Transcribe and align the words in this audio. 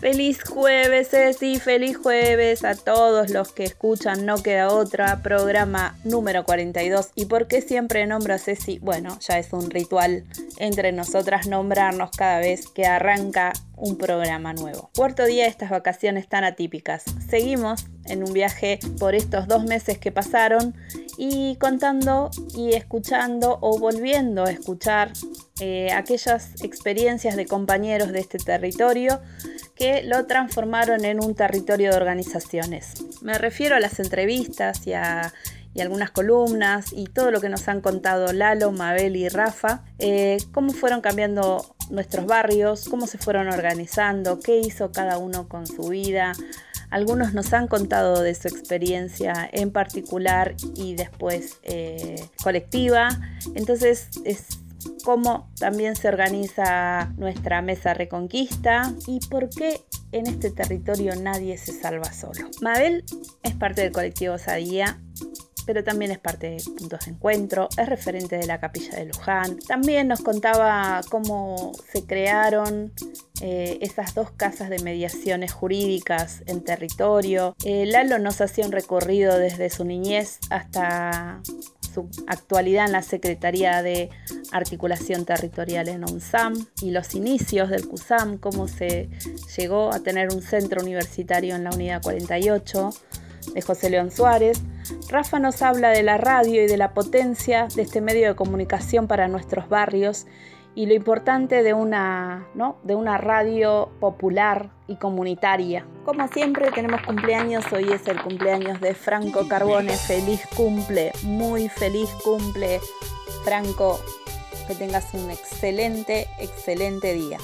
Feliz 0.00 0.42
jueves, 0.42 1.08
Ceci, 1.10 1.58
feliz 1.58 1.96
jueves 1.96 2.64
a 2.64 2.74
todos 2.74 3.30
los 3.30 3.52
que 3.52 3.64
escuchan 3.64 4.26
No 4.26 4.42
Queda 4.42 4.72
Otra, 4.72 5.22
programa 5.22 5.96
número 6.04 6.44
42. 6.44 7.10
¿Y 7.14 7.26
por 7.26 7.46
qué 7.46 7.60
siempre 7.62 8.06
nombro 8.06 8.34
a 8.34 8.38
Ceci? 8.38 8.78
Bueno, 8.80 9.18
ya 9.20 9.38
es 9.38 9.52
un 9.52 9.70
ritual 9.70 10.24
entre 10.58 10.92
nosotras 10.92 11.46
nombrarnos 11.46 12.10
cada 12.10 12.38
vez 12.38 12.68
que 12.68 12.86
arranca 12.86 13.52
un 13.76 13.96
programa 13.96 14.52
nuevo. 14.52 14.90
Cuarto 14.96 15.24
día 15.24 15.44
de 15.44 15.50
estas 15.50 15.70
vacaciones 15.70 16.28
tan 16.28 16.44
atípicas. 16.44 17.04
Seguimos 17.28 17.86
en 18.06 18.22
un 18.22 18.32
viaje 18.32 18.80
por 18.98 19.14
estos 19.14 19.46
dos 19.46 19.64
meses 19.64 19.98
que 19.98 20.12
pasaron 20.12 20.74
y 21.16 21.56
contando 21.56 22.30
y 22.56 22.74
escuchando 22.74 23.58
o 23.60 23.78
volviendo 23.78 24.44
a 24.44 24.50
escuchar 24.50 25.12
eh, 25.60 25.90
aquellas 25.92 26.62
experiencias 26.62 27.36
de 27.36 27.46
compañeros 27.46 28.12
de 28.12 28.20
este 28.20 28.38
territorio 28.38 29.20
que 29.78 30.02
lo 30.02 30.26
transformaron 30.26 31.04
en 31.04 31.22
un 31.22 31.34
territorio 31.34 31.90
de 31.90 31.96
organizaciones. 31.96 32.94
Me 33.22 33.38
refiero 33.38 33.76
a 33.76 33.80
las 33.80 34.00
entrevistas 34.00 34.86
y 34.86 34.94
a 34.94 35.32
algunas 35.80 36.10
columnas 36.10 36.92
y 36.92 37.06
todo 37.06 37.30
lo 37.30 37.40
que 37.40 37.48
nos 37.48 37.68
han 37.68 37.80
contado 37.80 38.32
Lalo, 38.32 38.72
Mabel 38.72 39.16
y 39.16 39.28
Rafa, 39.28 39.82
eh, 39.98 40.38
cómo 40.52 40.72
fueron 40.72 41.00
cambiando 41.00 41.74
nuestros 41.90 42.26
barrios, 42.26 42.88
cómo 42.88 43.06
se 43.06 43.18
fueron 43.18 43.48
organizando, 43.48 44.40
qué 44.40 44.58
hizo 44.58 44.92
cada 44.92 45.18
uno 45.18 45.48
con 45.48 45.66
su 45.66 45.88
vida. 45.88 46.32
Algunos 46.90 47.34
nos 47.34 47.52
han 47.52 47.68
contado 47.68 48.22
de 48.22 48.34
su 48.34 48.48
experiencia 48.48 49.48
en 49.52 49.70
particular 49.70 50.54
y 50.74 50.94
después 50.94 51.58
eh, 51.62 52.16
colectiva. 52.42 53.08
Entonces 53.54 54.08
es 54.24 54.46
cómo 55.04 55.50
también 55.58 55.96
se 55.96 56.08
organiza 56.08 57.12
nuestra 57.16 57.62
mesa 57.62 57.94
Reconquista 57.94 58.94
y 59.06 59.20
por 59.28 59.48
qué 59.50 59.80
en 60.12 60.26
este 60.26 60.50
territorio 60.50 61.14
nadie 61.16 61.58
se 61.58 61.72
salva 61.72 62.12
solo. 62.12 62.48
Mabel 62.60 63.04
es 63.42 63.54
parte 63.54 63.82
del 63.82 63.92
colectivo 63.92 64.38
Sadía 64.38 64.98
pero 65.68 65.84
también 65.84 66.10
es 66.10 66.18
parte 66.18 66.48
de 66.48 66.62
Puntos 66.78 67.04
de 67.04 67.10
Encuentro, 67.10 67.68
es 67.76 67.86
referente 67.86 68.38
de 68.38 68.46
la 68.46 68.58
Capilla 68.58 68.96
de 68.96 69.04
Luján. 69.04 69.58
También 69.68 70.08
nos 70.08 70.22
contaba 70.22 71.02
cómo 71.10 71.72
se 71.92 72.06
crearon 72.06 72.94
eh, 73.42 73.76
esas 73.82 74.14
dos 74.14 74.30
casas 74.30 74.70
de 74.70 74.78
mediaciones 74.78 75.52
jurídicas 75.52 76.42
en 76.46 76.64
territorio. 76.64 77.54
Eh, 77.64 77.84
Lalo 77.84 78.18
nos 78.18 78.40
hacía 78.40 78.64
un 78.64 78.72
recorrido 78.72 79.36
desde 79.36 79.68
su 79.68 79.84
niñez 79.84 80.38
hasta 80.48 81.42
su 81.92 82.08
actualidad 82.26 82.86
en 82.86 82.92
la 82.92 83.02
Secretaría 83.02 83.82
de 83.82 84.10
Articulación 84.52 85.24
Territorial 85.24 85.88
en 85.88 86.04
UNSAM 86.04 86.54
y 86.82 86.90
los 86.90 87.14
inicios 87.14 87.70
del 87.70 87.88
CUSAM, 87.88 88.38
cómo 88.38 88.68
se 88.68 89.08
llegó 89.56 89.92
a 89.92 90.00
tener 90.00 90.32
un 90.32 90.42
centro 90.42 90.82
universitario 90.82 91.56
en 91.56 91.64
la 91.64 91.70
Unidad 91.70 92.02
48 92.02 92.90
de 93.54 93.62
José 93.62 93.90
León 93.90 94.10
Suárez. 94.10 94.60
Rafa 95.08 95.38
nos 95.38 95.62
habla 95.62 95.90
de 95.90 96.02
la 96.02 96.18
radio 96.18 96.64
y 96.64 96.66
de 96.66 96.76
la 96.76 96.94
potencia 96.94 97.68
de 97.74 97.82
este 97.82 98.00
medio 98.00 98.28
de 98.28 98.36
comunicación 98.36 99.06
para 99.06 99.28
nuestros 99.28 99.68
barrios 99.68 100.26
y 100.78 100.86
lo 100.86 100.94
importante 100.94 101.64
de 101.64 101.74
una, 101.74 102.46
¿no? 102.54 102.76
de 102.84 102.94
una 102.94 103.18
radio 103.18 103.90
popular 103.98 104.70
y 104.86 104.94
comunitaria. 104.94 105.84
Como 106.04 106.28
siempre 106.28 106.70
tenemos 106.70 107.02
cumpleaños, 107.02 107.64
hoy 107.72 107.90
es 107.90 108.06
el 108.06 108.22
cumpleaños 108.22 108.80
de 108.80 108.94
Franco 108.94 109.48
Carbone, 109.48 109.92
feliz 109.96 110.40
cumple, 110.56 111.10
muy 111.24 111.68
feliz 111.68 112.08
cumple 112.22 112.80
Franco, 113.42 113.98
que 114.68 114.76
tengas 114.76 115.12
un 115.14 115.32
excelente, 115.32 116.28
excelente 116.38 117.12
día. 117.12 117.38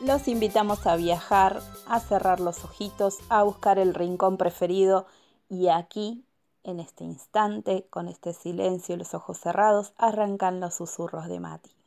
Los 0.00 0.28
invitamos 0.28 0.86
a 0.86 0.94
viajar, 0.94 1.60
a 1.88 1.98
cerrar 1.98 2.38
los 2.38 2.62
ojitos, 2.62 3.18
a 3.30 3.42
buscar 3.42 3.80
el 3.80 3.94
rincón 3.94 4.36
preferido 4.36 5.06
y 5.48 5.66
aquí, 5.70 6.24
en 6.64 6.80
este 6.80 7.04
instante, 7.04 7.86
con 7.90 8.08
este 8.08 8.32
silencio 8.32 8.94
y 8.94 8.98
los 8.98 9.14
ojos 9.14 9.38
cerrados, 9.38 9.94
arrancan 9.96 10.60
los 10.60 10.74
susurros 10.74 11.28
de 11.28 11.40
Mati. 11.40 11.77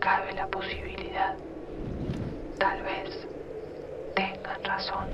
Cabe 0.00 0.32
la 0.32 0.46
posibilidad, 0.48 1.36
tal 2.58 2.82
vez 2.82 3.10
tengan 4.14 4.64
razón 4.64 5.08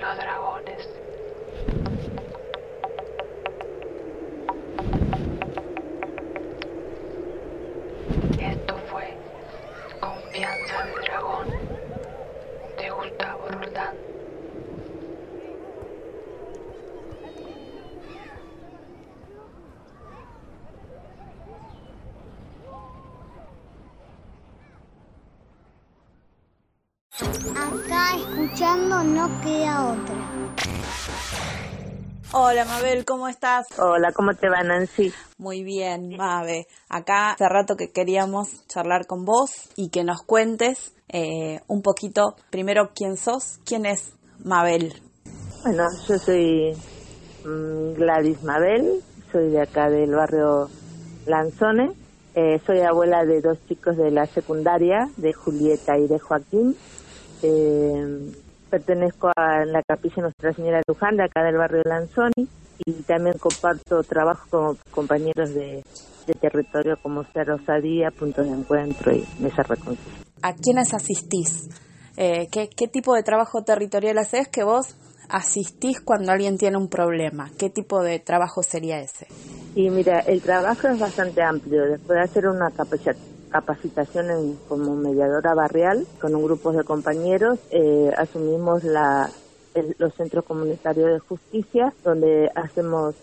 los 0.00 0.16
dragones. 0.16 1.05
No 29.06 29.28
queda 29.42 29.92
otra. 29.92 30.14
Hola 32.32 32.64
Mabel, 32.64 33.04
¿cómo 33.04 33.28
estás? 33.28 33.66
Hola, 33.78 34.12
¿cómo 34.12 34.34
te 34.34 34.48
va 34.48 34.62
Nancy? 34.62 35.12
Muy 35.38 35.62
bien, 35.62 36.16
Mabe. 36.16 36.66
Acá 36.88 37.32
hace 37.32 37.48
rato 37.48 37.76
que 37.76 37.92
queríamos 37.92 38.66
charlar 38.66 39.06
con 39.06 39.24
vos 39.24 39.70
y 39.76 39.90
que 39.90 40.02
nos 40.02 40.22
cuentes 40.22 40.92
eh, 41.08 41.60
un 41.68 41.82
poquito, 41.82 42.34
primero, 42.50 42.90
quién 42.94 43.16
sos, 43.16 43.60
quién 43.64 43.86
es 43.86 44.12
Mabel. 44.44 44.92
Bueno, 45.62 45.84
yo 46.08 46.18
soy 46.18 46.76
mm, 47.44 47.94
Gladys 47.94 48.42
Mabel, 48.42 49.02
soy 49.30 49.50
de 49.50 49.62
acá 49.62 49.88
del 49.88 50.10
barrio 50.10 50.68
Lanzone. 51.26 51.92
Eh, 52.34 52.60
soy 52.66 52.80
abuela 52.80 53.24
de 53.24 53.40
dos 53.40 53.58
chicos 53.66 53.96
de 53.96 54.10
la 54.10 54.26
secundaria, 54.26 55.08
de 55.16 55.32
Julieta 55.32 55.96
y 55.96 56.06
de 56.06 56.18
Joaquín. 56.18 56.76
Eh, 57.42 58.32
pertenezco 58.70 59.30
a 59.36 59.64
la 59.64 59.82
capilla 59.82 60.22
Nuestra 60.22 60.52
Señora 60.52 60.78
de 60.78 60.84
Luján, 60.86 61.16
de 61.16 61.24
acá 61.24 61.42
del 61.42 61.56
barrio 61.56 61.82
Lanzoni, 61.84 62.48
y 62.84 62.92
también 63.02 63.38
comparto 63.38 64.02
trabajo 64.02 64.46
con 64.50 64.78
compañeros 64.90 65.54
de, 65.54 65.82
territorio 66.40 66.96
como 67.02 67.24
Ser 67.32 67.50
Osadía, 67.50 68.10
Punto 68.10 68.42
de 68.42 68.50
Encuentro 68.50 69.12
y 69.12 69.24
Mesa 69.40 69.62
Reconciliación. 69.62 70.26
¿A 70.42 70.54
quiénes 70.54 70.92
asistís? 70.92 71.68
Eh, 72.16 72.48
¿qué, 72.50 72.68
¿Qué 72.68 72.88
tipo 72.88 73.14
de 73.14 73.22
trabajo 73.22 73.62
territorial 73.62 74.18
haces 74.18 74.48
que 74.48 74.64
vos 74.64 74.96
asistís 75.28 76.00
cuando 76.00 76.32
alguien 76.32 76.58
tiene 76.58 76.76
un 76.76 76.88
problema? 76.88 77.50
¿Qué 77.58 77.70
tipo 77.70 78.02
de 78.02 78.18
trabajo 78.18 78.62
sería 78.62 78.98
ese? 78.98 79.26
Y 79.74 79.90
mira, 79.90 80.20
el 80.20 80.40
trabajo 80.40 80.88
es 80.88 80.98
bastante 80.98 81.42
amplio. 81.42 81.84
Después 81.84 82.16
de 82.16 82.24
hacer 82.24 82.46
una 82.46 82.70
capacitación 83.56 84.30
en, 84.30 84.56
como 84.68 84.94
mediadora 84.94 85.54
barrial 85.54 86.06
con 86.20 86.34
un 86.34 86.44
grupo 86.44 86.72
de 86.72 86.84
compañeros, 86.84 87.58
eh, 87.70 88.12
asumimos 88.18 88.84
la, 88.84 89.30
los 89.98 90.14
centros 90.14 90.44
comunitarios 90.44 91.10
de 91.10 91.18
justicia, 91.18 91.92
donde 92.04 92.50
hacemos 92.54 93.14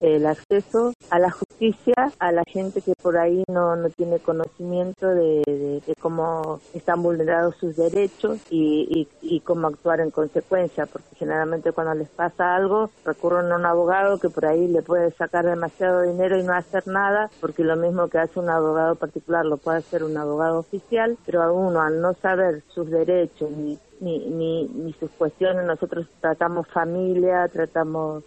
el 0.00 0.26
acceso 0.26 0.92
a 1.10 1.18
la 1.18 1.30
justicia 1.30 1.94
a 2.18 2.32
la 2.32 2.42
gente 2.46 2.82
que 2.82 2.92
por 3.00 3.16
ahí 3.16 3.42
no, 3.48 3.76
no 3.76 3.88
tiene 3.90 4.18
conocimiento 4.18 5.08
de, 5.08 5.82
cómo 6.00 6.60
están 6.74 7.02
vulnerados 7.02 7.56
sus 7.56 7.76
derechos 7.76 8.38
y, 8.50 9.08
y, 9.22 9.40
cómo 9.40 9.68
actuar 9.68 10.00
en 10.00 10.10
consecuencia, 10.10 10.86
porque 10.86 11.16
generalmente 11.16 11.72
cuando 11.72 11.94
les 11.94 12.08
pasa 12.08 12.54
algo 12.54 12.90
recurren 13.04 13.52
a 13.52 13.56
un 13.56 13.66
abogado 13.66 14.18
que 14.18 14.28
por 14.28 14.46
ahí 14.46 14.68
le 14.68 14.82
puede 14.82 15.10
sacar 15.12 15.44
demasiado 15.44 16.02
dinero 16.02 16.38
y 16.38 16.42
no 16.42 16.54
hacer 16.54 16.86
nada, 16.86 17.30
porque 17.40 17.64
lo 17.64 17.76
mismo 17.76 18.08
que 18.08 18.18
hace 18.18 18.38
un 18.40 18.50
abogado 18.50 18.96
particular 18.96 19.44
lo 19.44 19.56
puede 19.56 19.78
hacer 19.78 20.04
un 20.04 20.16
abogado 20.16 20.58
oficial, 20.58 21.16
pero 21.24 21.42
a 21.42 21.52
uno 21.52 21.80
al 21.80 22.00
no 22.00 22.14
saber 22.14 22.62
sus 22.68 22.90
derechos 22.90 23.50
ni 23.50 23.78
ni, 24.00 24.18
ni, 24.18 24.64
ni 24.68 24.92
sus 24.94 25.10
cuestiones. 25.12 25.64
Nosotros 25.64 26.06
tratamos 26.20 26.66
familia, 26.68 27.48
tratamos 27.48 28.24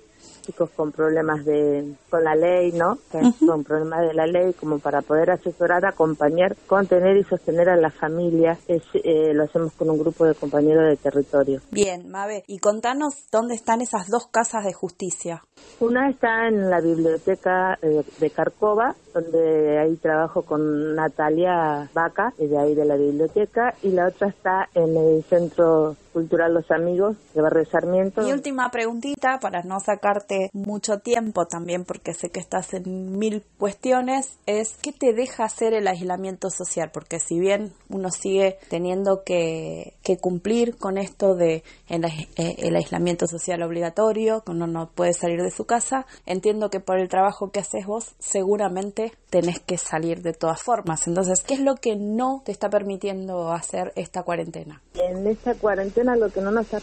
chicos 0.47 0.69
con 0.75 0.91
problemas 0.91 1.43
de 1.43 1.93
con 2.09 2.23
la 2.23 2.35
ley, 2.35 2.71
¿no? 2.71 2.97
Con 3.45 3.63
problemas 3.63 4.07
de 4.07 4.13
la 4.13 4.25
ley, 4.25 4.53
como 4.53 4.79
para 4.79 5.01
poder 5.01 5.31
asesorar, 5.31 5.85
acompañar, 5.85 6.55
contener 6.67 7.17
y 7.17 7.23
sostener 7.23 7.69
a 7.69 7.75
la 7.75 7.91
familia. 7.91 8.57
Eh, 8.67 9.33
lo 9.33 9.43
hacemos 9.43 9.73
con 9.73 9.89
un 9.89 9.99
grupo 9.99 10.25
de 10.25 10.35
compañeros 10.35 10.89
de 10.89 10.97
territorio. 10.97 11.61
Bien, 11.71 12.09
Mabe, 12.09 12.43
y 12.47 12.59
contanos 12.59 13.27
dónde 13.31 13.55
están 13.55 13.81
esas 13.81 14.07
dos 14.07 14.27
casas 14.27 14.63
de 14.63 14.73
justicia. 14.73 15.43
Una 15.79 16.09
está 16.09 16.47
en 16.47 16.69
la 16.69 16.79
biblioteca 16.79 17.77
eh, 17.81 18.03
de 18.19 18.29
Carcova, 18.29 18.95
donde 19.13 19.79
ahí 19.79 19.95
trabajo 19.97 20.43
con 20.43 20.95
Natalia 20.95 21.89
Vaca, 21.93 22.33
de 22.37 22.57
ahí 22.57 22.73
de 22.73 22.85
la 22.85 22.95
biblioteca, 22.95 23.73
y 23.83 23.89
la 23.89 24.07
otra 24.07 24.29
está 24.29 24.69
en 24.73 24.95
el 24.95 25.23
centro 25.23 25.95
cultural 26.17 26.51
Los 26.51 26.71
Amigos 26.71 27.15
de 27.35 27.43
Barrio 27.43 27.63
Sarmiento. 27.65 28.23
Mi 28.23 28.31
última 28.31 28.71
preguntita, 28.71 29.37
para 29.39 29.61
no 29.61 29.79
sacarte 29.79 30.49
mucho 30.51 30.97
tiempo 30.97 31.45
también, 31.45 31.85
porque 31.85 32.15
sé 32.15 32.31
que 32.31 32.39
estás 32.39 32.73
en 32.73 33.19
mil 33.19 33.43
cuestiones, 33.59 34.39
es 34.47 34.77
¿qué 34.81 34.93
te 34.93 35.13
deja 35.13 35.43
hacer 35.43 35.75
el 35.75 35.87
aislamiento 35.87 36.49
social? 36.49 36.89
Porque 36.91 37.19
si 37.19 37.39
bien 37.39 37.71
uno 37.89 38.09
sigue 38.09 38.57
teniendo 38.67 39.21
que, 39.23 39.93
cumplir 40.21 40.77
con 40.77 40.97
esto 40.97 41.35
de 41.35 41.63
el, 41.87 42.05
eh, 42.05 42.55
el 42.57 42.75
aislamiento 42.75 43.27
social 43.27 43.61
obligatorio, 43.61 44.41
que 44.41 44.51
uno 44.51 44.65
no 44.65 44.89
puede 44.89 45.13
salir 45.13 45.43
de 45.43 45.51
su 45.51 45.65
casa, 45.65 46.07
entiendo 46.25 46.71
que 46.71 46.79
por 46.79 46.97
el 46.97 47.09
trabajo 47.09 47.51
que 47.51 47.59
haces 47.59 47.85
vos, 47.85 48.15
seguramente 48.17 49.11
tenés 49.29 49.59
que 49.59 49.77
salir 49.77 50.21
de 50.21 50.33
todas 50.33 50.63
formas. 50.63 51.07
Entonces, 51.07 51.43
¿qué 51.43 51.55
es 51.55 51.59
lo 51.59 51.75
que 51.75 51.95
no 51.95 52.41
te 52.43 52.51
está 52.51 52.69
permitiendo 52.69 53.51
hacer 53.51 53.91
esta 53.95 54.23
cuarentena? 54.23 54.81
En 54.95 55.27
esta 55.27 55.53
cuarentena 55.55 56.06
lo 56.15 56.29
que 56.29 56.41
no 56.41 56.51
nos 56.51 56.71
está 56.71 56.79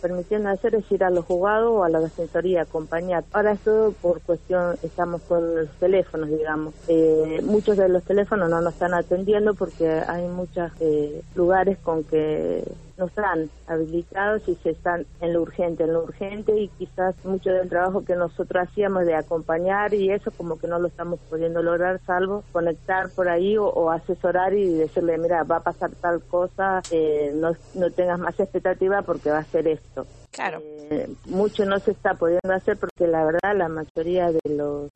permitiendo 0.00 0.48
hacer 0.48 0.74
es 0.74 0.90
ir 0.90 1.04
a 1.04 1.10
los 1.10 1.24
jugados 1.24 1.70
o 1.72 1.84
a 1.84 1.88
la 1.88 2.00
defensoría, 2.00 2.62
acompañar. 2.62 3.24
Ahora 3.32 3.52
es 3.52 3.60
todo 3.60 3.92
por 3.92 4.20
cuestión, 4.22 4.76
estamos 4.82 5.22
con 5.22 5.54
los 5.54 5.70
teléfonos, 5.78 6.28
digamos. 6.30 6.74
Eh, 6.88 7.40
muchos 7.44 7.76
de 7.76 7.88
los 7.88 8.02
teléfonos 8.04 8.48
no 8.50 8.60
nos 8.60 8.74
están 8.74 8.94
atendiendo 8.94 9.54
porque 9.54 9.88
hay 9.88 10.26
muchos 10.28 10.72
eh, 10.80 11.22
lugares 11.34 11.78
con 11.78 12.04
que 12.04 12.64
no 12.96 13.06
están 13.06 13.50
habilitados 13.66 14.48
y 14.48 14.54
se 14.56 14.70
están 14.70 15.06
en 15.20 15.32
lo 15.32 15.42
urgente, 15.42 15.84
en 15.84 15.92
lo 15.92 16.04
urgente 16.04 16.58
y 16.58 16.68
quizás 16.68 17.14
mucho 17.24 17.50
del 17.50 17.68
trabajo 17.68 18.04
que 18.04 18.16
nosotros 18.16 18.68
hacíamos 18.68 19.06
de 19.06 19.14
acompañar 19.14 19.94
y 19.94 20.10
eso 20.10 20.30
como 20.30 20.58
que 20.58 20.68
no 20.68 20.78
lo 20.78 20.88
estamos 20.88 21.20
pudiendo 21.28 21.62
lograr 21.62 22.00
salvo 22.06 22.44
conectar 22.52 23.10
por 23.10 23.28
ahí 23.28 23.56
o, 23.58 23.90
asesorar 23.90 24.54
y 24.54 24.74
decirle 24.74 25.18
mira 25.18 25.42
va 25.44 25.56
a 25.56 25.62
pasar 25.62 25.90
tal 26.00 26.22
cosa, 26.22 26.82
eh, 26.90 27.32
no, 27.34 27.52
no 27.74 27.90
tengas 27.90 28.18
más 28.18 28.38
expectativa 28.38 29.02
porque 29.02 29.30
va 29.30 29.38
a 29.38 29.44
ser 29.44 29.66
esto. 29.68 30.06
Claro. 30.32 30.62
Eh, 30.90 31.08
mucho 31.26 31.66
no 31.66 31.78
se 31.78 31.90
está 31.90 32.14
pudiendo 32.14 32.52
hacer 32.52 32.78
porque 32.78 33.06
la 33.06 33.24
verdad 33.24 33.54
la 33.54 33.68
mayoría 33.68 34.32
de 34.32 34.40
los 34.48 34.90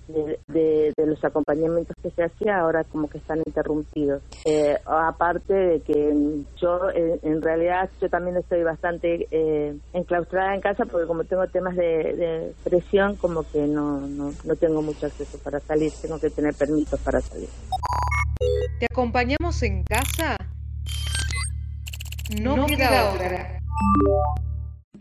de, 0.49 0.93
los 0.97 1.23
acompañamientos 1.25 1.94
que 2.03 2.11
se 2.11 2.25
hacía 2.25 2.59
ahora 2.59 2.85
como 2.85 3.09
que 3.09 3.19
están 3.19 3.43
interrumpidos. 3.44 4.23
Eh, 4.47 4.79
aparte 4.87 5.53
de 5.53 5.81
que 5.81 6.43
yo 6.57 6.81
en 6.93 7.43
realidad 7.43 7.90
yo 8.00 8.09
también 8.09 8.38
estoy 8.38 8.62
bastante 8.62 9.28
eh, 9.31 9.76
enclaustrada 9.93 10.55
en 10.55 10.62
casa 10.62 10.87
porque 10.87 11.07
como 11.07 11.25
tengo 11.25 11.47
temas 11.49 11.76
de, 11.76 12.55
presión 12.64 13.16
como 13.16 13.43
que 13.43 13.66
no, 13.66 14.00
no, 14.00 14.33
no 14.43 14.57
tengo 14.57 14.81
mucho 14.81 15.07
acceso 15.07 15.38
para 15.38 15.61
salir, 15.61 15.93
tengo 16.00 16.19
que 16.19 16.31
tener 16.31 16.55
permisos 16.55 16.99
para 17.00 17.21
salir. 17.21 17.49
¿Te 18.81 18.87
acompañamos 18.90 19.62
en 19.62 19.83
casa? 19.83 20.37
No, 22.40 22.66
queda, 22.66 23.12
otra. 23.12 23.61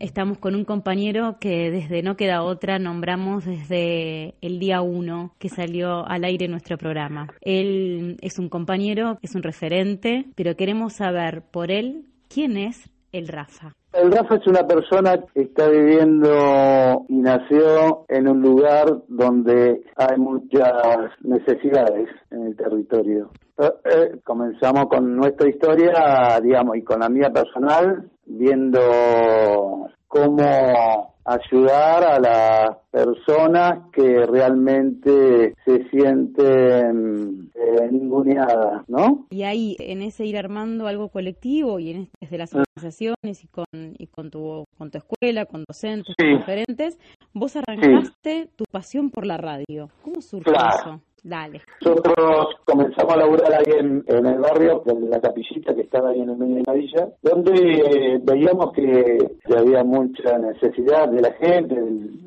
Estamos 0.00 0.38
con 0.38 0.54
un 0.54 0.64
compañero 0.64 1.36
que 1.40 1.70
desde 1.70 2.02
No 2.02 2.16
Queda 2.16 2.42
Otra 2.42 2.78
nombramos 2.78 3.44
desde 3.44 4.34
el 4.40 4.58
día 4.58 4.82
uno 4.82 5.32
que 5.38 5.48
salió 5.48 6.06
al 6.06 6.24
aire 6.24 6.48
nuestro 6.48 6.76
programa. 6.76 7.28
Él 7.40 8.16
es 8.20 8.38
un 8.38 8.48
compañero, 8.48 9.18
es 9.22 9.34
un 9.34 9.42
referente, 9.42 10.26
pero 10.34 10.54
queremos 10.54 10.94
saber 10.94 11.42
por 11.50 11.70
él 11.70 12.06
quién 12.28 12.56
es 12.56 12.90
el 13.12 13.28
Rafa. 13.28 13.72
El 13.92 14.12
Rafa 14.12 14.34
es 14.34 14.46
una 14.46 14.66
persona 14.66 15.16
que 15.32 15.42
está 15.42 15.68
viviendo 15.68 17.06
y 17.08 17.16
nació 17.16 18.04
en 18.08 18.28
un 18.28 18.42
lugar 18.42 19.02
donde 19.08 19.82
hay 19.96 20.18
muchas 20.18 21.10
necesidades 21.22 22.08
en 22.30 22.48
el 22.48 22.56
territorio. 22.56 23.30
Eh, 23.58 23.70
eh, 23.84 24.20
comenzamos 24.22 24.86
con 24.90 25.16
nuestra 25.16 25.48
historia, 25.48 26.38
digamos, 26.42 26.76
y 26.76 26.82
con 26.82 27.00
la 27.00 27.08
mía 27.08 27.30
personal, 27.30 28.10
viendo 28.26 29.88
cómo 30.08 31.16
ayudar 31.26 32.04
a 32.04 32.20
las 32.20 32.76
personas 32.90 33.90
que 33.92 34.24
realmente 34.26 35.54
se 35.64 35.88
sienten 35.90 37.50
eh, 37.54 37.88
ninguneadas, 37.90 38.88
¿no? 38.88 39.26
Y 39.30 39.42
ahí, 39.42 39.76
en 39.80 40.02
ese 40.02 40.24
ir 40.24 40.38
armando 40.38 40.86
algo 40.86 41.08
colectivo 41.08 41.80
y 41.80 41.90
en 41.90 42.08
desde 42.20 42.38
las 42.38 42.54
organizaciones 42.54 43.42
y 43.42 43.48
con, 43.48 43.64
y 43.72 44.06
con, 44.06 44.30
tu, 44.30 44.64
con 44.78 44.90
tu 44.90 44.98
escuela, 44.98 45.46
con 45.46 45.64
docentes, 45.68 46.14
con 46.16 46.38
diferentes, 46.38 46.98
vos 47.32 47.56
arrancaste 47.56 48.48
tu 48.54 48.64
pasión 48.70 49.10
por 49.10 49.26
la 49.26 49.36
radio. 49.36 49.88
¿Cómo 50.02 50.20
surgió 50.20 50.52
eso? 50.52 51.00
Nosotros 51.84 52.54
comenzamos 52.64 53.14
a 53.14 53.16
laburar 53.16 53.52
ahí 53.52 53.72
en, 53.78 54.04
el 54.06 54.38
barrio, 54.38 54.82
de 54.84 55.08
la 55.08 55.20
capillita 55.20 55.74
que 55.74 55.82
estaba 55.82 56.10
ahí 56.10 56.20
en 56.20 56.30
el 56.30 56.36
medio 56.36 56.56
de 56.56 56.62
la 56.64 56.72
villa, 56.72 57.08
donde 57.20 57.52
eh, 57.52 58.20
veíamos 58.22 58.72
que, 58.72 59.18
había 59.56 59.82
mucha 59.82 60.38
necesidad 60.38 61.08
de 61.08 61.20
la 61.20 61.32
gente, 61.32 61.74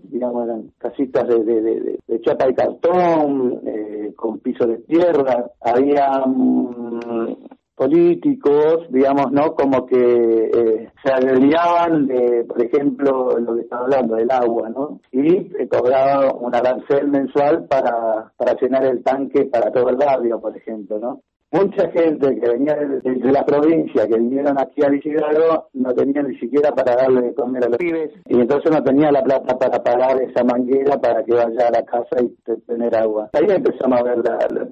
digamos, 0.04 0.46
eran 0.46 0.72
casitas 0.78 1.28
de, 1.28 1.44
de, 1.44 2.22
chapa 2.22 2.50
y 2.50 2.54
cartón, 2.54 3.62
eh, 3.66 4.14
con 4.18 4.40
piso 4.40 4.68
de 4.68 4.80
tierra, 4.80 5.50
había 5.62 6.26
mm, 6.26 7.36
políticos, 7.80 8.88
digamos, 8.90 9.32
¿no? 9.32 9.56
Como 9.56 9.86
que 9.86 9.96
eh, 9.96 10.92
se 11.02 11.14
aliaban 11.14 12.08
de, 12.08 12.44
por 12.44 12.62
ejemplo, 12.62 13.40
lo 13.40 13.56
que 13.56 13.62
estaba 13.62 13.84
hablando, 13.84 14.16
del 14.16 14.30
agua, 14.30 14.70
¿no? 14.70 15.00
Y 15.14 15.38
eh, 15.58 15.70
cobraban 15.72 16.36
un 16.42 16.54
arancel 16.54 17.08
mensual 17.08 17.68
para, 17.68 18.34
para 18.36 18.54
llenar 18.60 18.84
el 18.86 19.02
tanque 19.02 19.46
para 19.46 19.72
todo 19.72 19.88
el 19.88 19.96
barrio, 19.96 20.42
por 20.42 20.58
ejemplo, 20.58 21.00
¿no? 21.00 21.22
Mucha 21.52 21.90
gente 21.92 22.40
que 22.40 22.50
venía 22.50 22.76
de, 22.76 23.32
la 23.32 23.46
provincia, 23.46 24.08
que 24.08 24.18
vinieron 24.18 24.60
aquí 24.60 24.84
a 24.84 24.90
Vigilado, 24.90 25.70
no 25.74 25.94
tenían 25.94 26.28
ni 26.28 26.38
siquiera 26.38 26.72
para 26.72 26.96
darle 26.96 27.22
de 27.22 27.34
comer 27.34 27.66
a 27.66 27.70
los 27.70 27.78
pibes, 27.78 28.12
y 28.26 28.40
entonces 28.40 28.72
no 28.72 28.84
tenía 28.84 29.12
la 29.12 29.24
plata 29.24 29.58
para 29.58 29.84
pagar 29.84 30.22
esa 30.22 30.44
manguera 30.44 31.00
para 31.00 31.24
que 31.24 31.34
vaya 31.34 31.68
a 31.68 31.72
la 31.72 31.84
casa 31.84 32.22
y 32.22 32.30
tener 32.68 32.96
agua. 32.96 33.30
Ahí 33.34 33.46
empezamos 33.48 34.00
a 34.00 34.04
ver, 34.04 34.22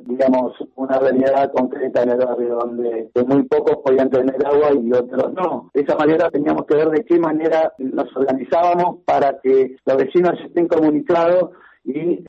digamos, 0.06 0.54
una 0.76 1.00
realidad 1.00 1.52
concreta 1.52 2.04
en 2.04 2.10
el 2.10 2.18
barrio, 2.18 2.56
donde 2.56 3.10
muy 3.28 3.44
pocos 3.44 3.78
podían 3.84 4.10
tener 4.10 4.36
agua 4.46 4.70
y 4.74 4.92
otros 4.94 5.34
no. 5.34 5.72
De 5.74 5.82
esa 5.82 5.96
manera 5.96 6.30
teníamos 6.30 6.66
que 6.66 6.76
ver 6.76 6.90
de 6.90 7.04
qué 7.06 7.20
manera 7.20 7.74
nos 7.78 8.16
organizábamos 8.16 9.00
para 9.06 9.40
que 9.42 9.76
los 9.86 9.98
vecinos 9.98 10.34
estén 10.46 10.68
comunicados 10.68 11.52
y 11.84 12.24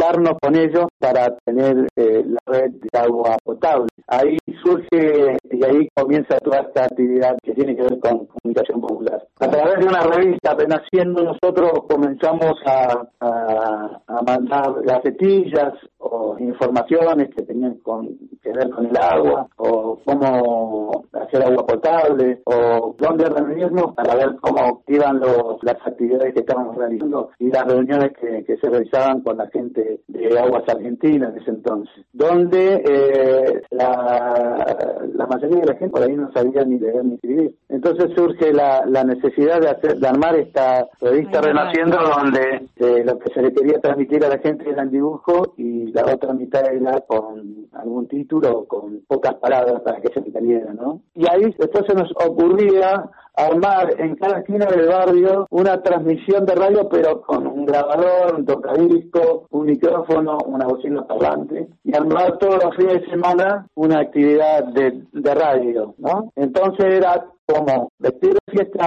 organizarnos 0.00 0.38
con 0.40 0.56
ellos 0.56 0.86
para 0.98 1.36
tener 1.44 1.86
eh, 1.96 2.24
la 2.24 2.52
red 2.52 2.70
de 2.70 2.98
agua 2.98 3.36
potable. 3.44 3.88
Ahí 4.06 4.36
surge 4.62 5.36
y 5.50 5.64
ahí 5.64 5.88
comienza 5.94 6.38
toda 6.38 6.60
esta 6.60 6.84
actividad 6.84 7.36
que 7.42 7.54
tiene 7.54 7.76
que 7.76 7.82
ver 7.82 7.98
con 8.00 8.26
comunicación 8.26 8.80
popular. 8.80 9.22
A 9.40 9.48
través 9.48 9.78
de 9.78 9.86
una 9.86 10.00
revista, 10.00 10.52
apenas 10.52 10.82
siendo 10.90 11.22
nosotros 11.22 11.70
comenzamos 11.88 12.54
a, 12.66 13.06
a, 13.20 14.22
mandar 14.26 14.82
gacetillas 14.82 15.74
o 15.98 16.36
informaciones 16.38 17.28
que 17.34 17.42
tenían 17.42 17.74
con, 17.76 18.08
que 18.42 18.52
ver 18.52 18.70
con 18.70 18.86
el 18.86 18.96
agua 18.96 19.46
o 19.56 19.98
cómo 20.04 21.04
hacer 21.12 21.42
agua 21.42 21.66
potable 21.66 22.40
o 22.44 22.94
dónde 22.98 23.24
reunirnos 23.26 23.94
para 23.94 24.14
ver 24.14 24.36
cómo 24.40 24.82
iban 24.88 25.20
los, 25.20 25.62
las 25.62 25.76
actividades 25.86 26.34
que 26.34 26.40
estábamos 26.40 26.76
realizando 26.76 27.30
y 27.38 27.50
las 27.50 27.64
reuniones 27.64 28.12
que, 28.20 28.44
que 28.44 28.56
se 28.56 28.68
realizaban 28.68 29.20
con 29.22 29.36
la 29.38 29.46
gente 29.48 29.89
de 30.08 30.38
Aguas 30.38 30.68
Argentinas 30.68 31.32
en 31.32 31.42
ese 31.42 31.50
entonces, 31.50 32.04
donde 32.12 32.82
eh, 32.84 33.62
la, 33.70 34.76
la, 35.14 35.26
mayoría 35.26 35.60
de 35.60 35.66
la 35.66 35.74
gente 35.74 35.90
por 35.90 36.02
ahí 36.02 36.14
no 36.14 36.30
sabía 36.32 36.64
ni 36.64 36.78
leer 36.78 37.04
ni 37.04 37.14
escribir. 37.14 37.54
Entonces 37.68 38.10
surge 38.14 38.52
la, 38.52 38.84
la 38.86 39.04
necesidad 39.04 39.60
de 39.60 39.68
hacer 39.68 39.98
de 39.98 40.08
armar 40.08 40.36
esta 40.36 40.88
revista 41.00 41.40
Renaciendo, 41.40 41.96
donde 41.96 42.68
eh, 42.76 43.04
lo 43.04 43.18
que 43.18 43.32
se 43.32 43.42
le 43.42 43.52
quería 43.52 43.80
transmitir 43.80 44.24
a 44.24 44.28
la 44.28 44.38
gente 44.38 44.68
era 44.68 44.82
el 44.82 44.90
dibujo 44.90 45.54
y 45.56 45.92
la 45.92 46.04
otra 46.04 46.32
mitad 46.32 46.64
era 46.72 47.00
con 47.00 47.59
algún 47.72 48.08
título, 48.08 48.64
con 48.66 49.00
pocas 49.06 49.34
palabras 49.34 49.80
para 49.82 50.00
que 50.00 50.12
se 50.12 50.20
entendiera, 50.20 50.72
¿no? 50.74 51.00
Y 51.14 51.24
ahí 51.30 51.54
después 51.58 51.84
se 51.86 51.94
nos 51.94 52.10
ocurría 52.12 53.10
armar 53.34 53.94
en 53.98 54.16
cada 54.16 54.40
esquina 54.40 54.66
del 54.66 54.88
barrio 54.88 55.46
una 55.50 55.80
transmisión 55.82 56.44
de 56.44 56.54
radio, 56.54 56.88
pero 56.88 57.22
con 57.22 57.46
un 57.46 57.64
grabador, 57.64 58.34
un 58.36 58.44
tocadisco, 58.44 59.46
un 59.50 59.66
micrófono, 59.66 60.38
una 60.46 60.66
bocina 60.66 61.06
parlante, 61.06 61.68
y 61.84 61.96
armar 61.96 62.38
todos 62.38 62.62
los 62.62 62.76
fines 62.76 63.00
de 63.00 63.10
semana 63.10 63.66
una 63.74 64.00
actividad 64.00 64.64
de, 64.64 65.04
de 65.12 65.34
radio, 65.34 65.94
¿no? 65.98 66.32
Entonces 66.36 66.86
era 66.94 67.24
como 67.52 67.90
vestir 67.98 68.32
de 68.32 68.52
fiesta 68.52 68.86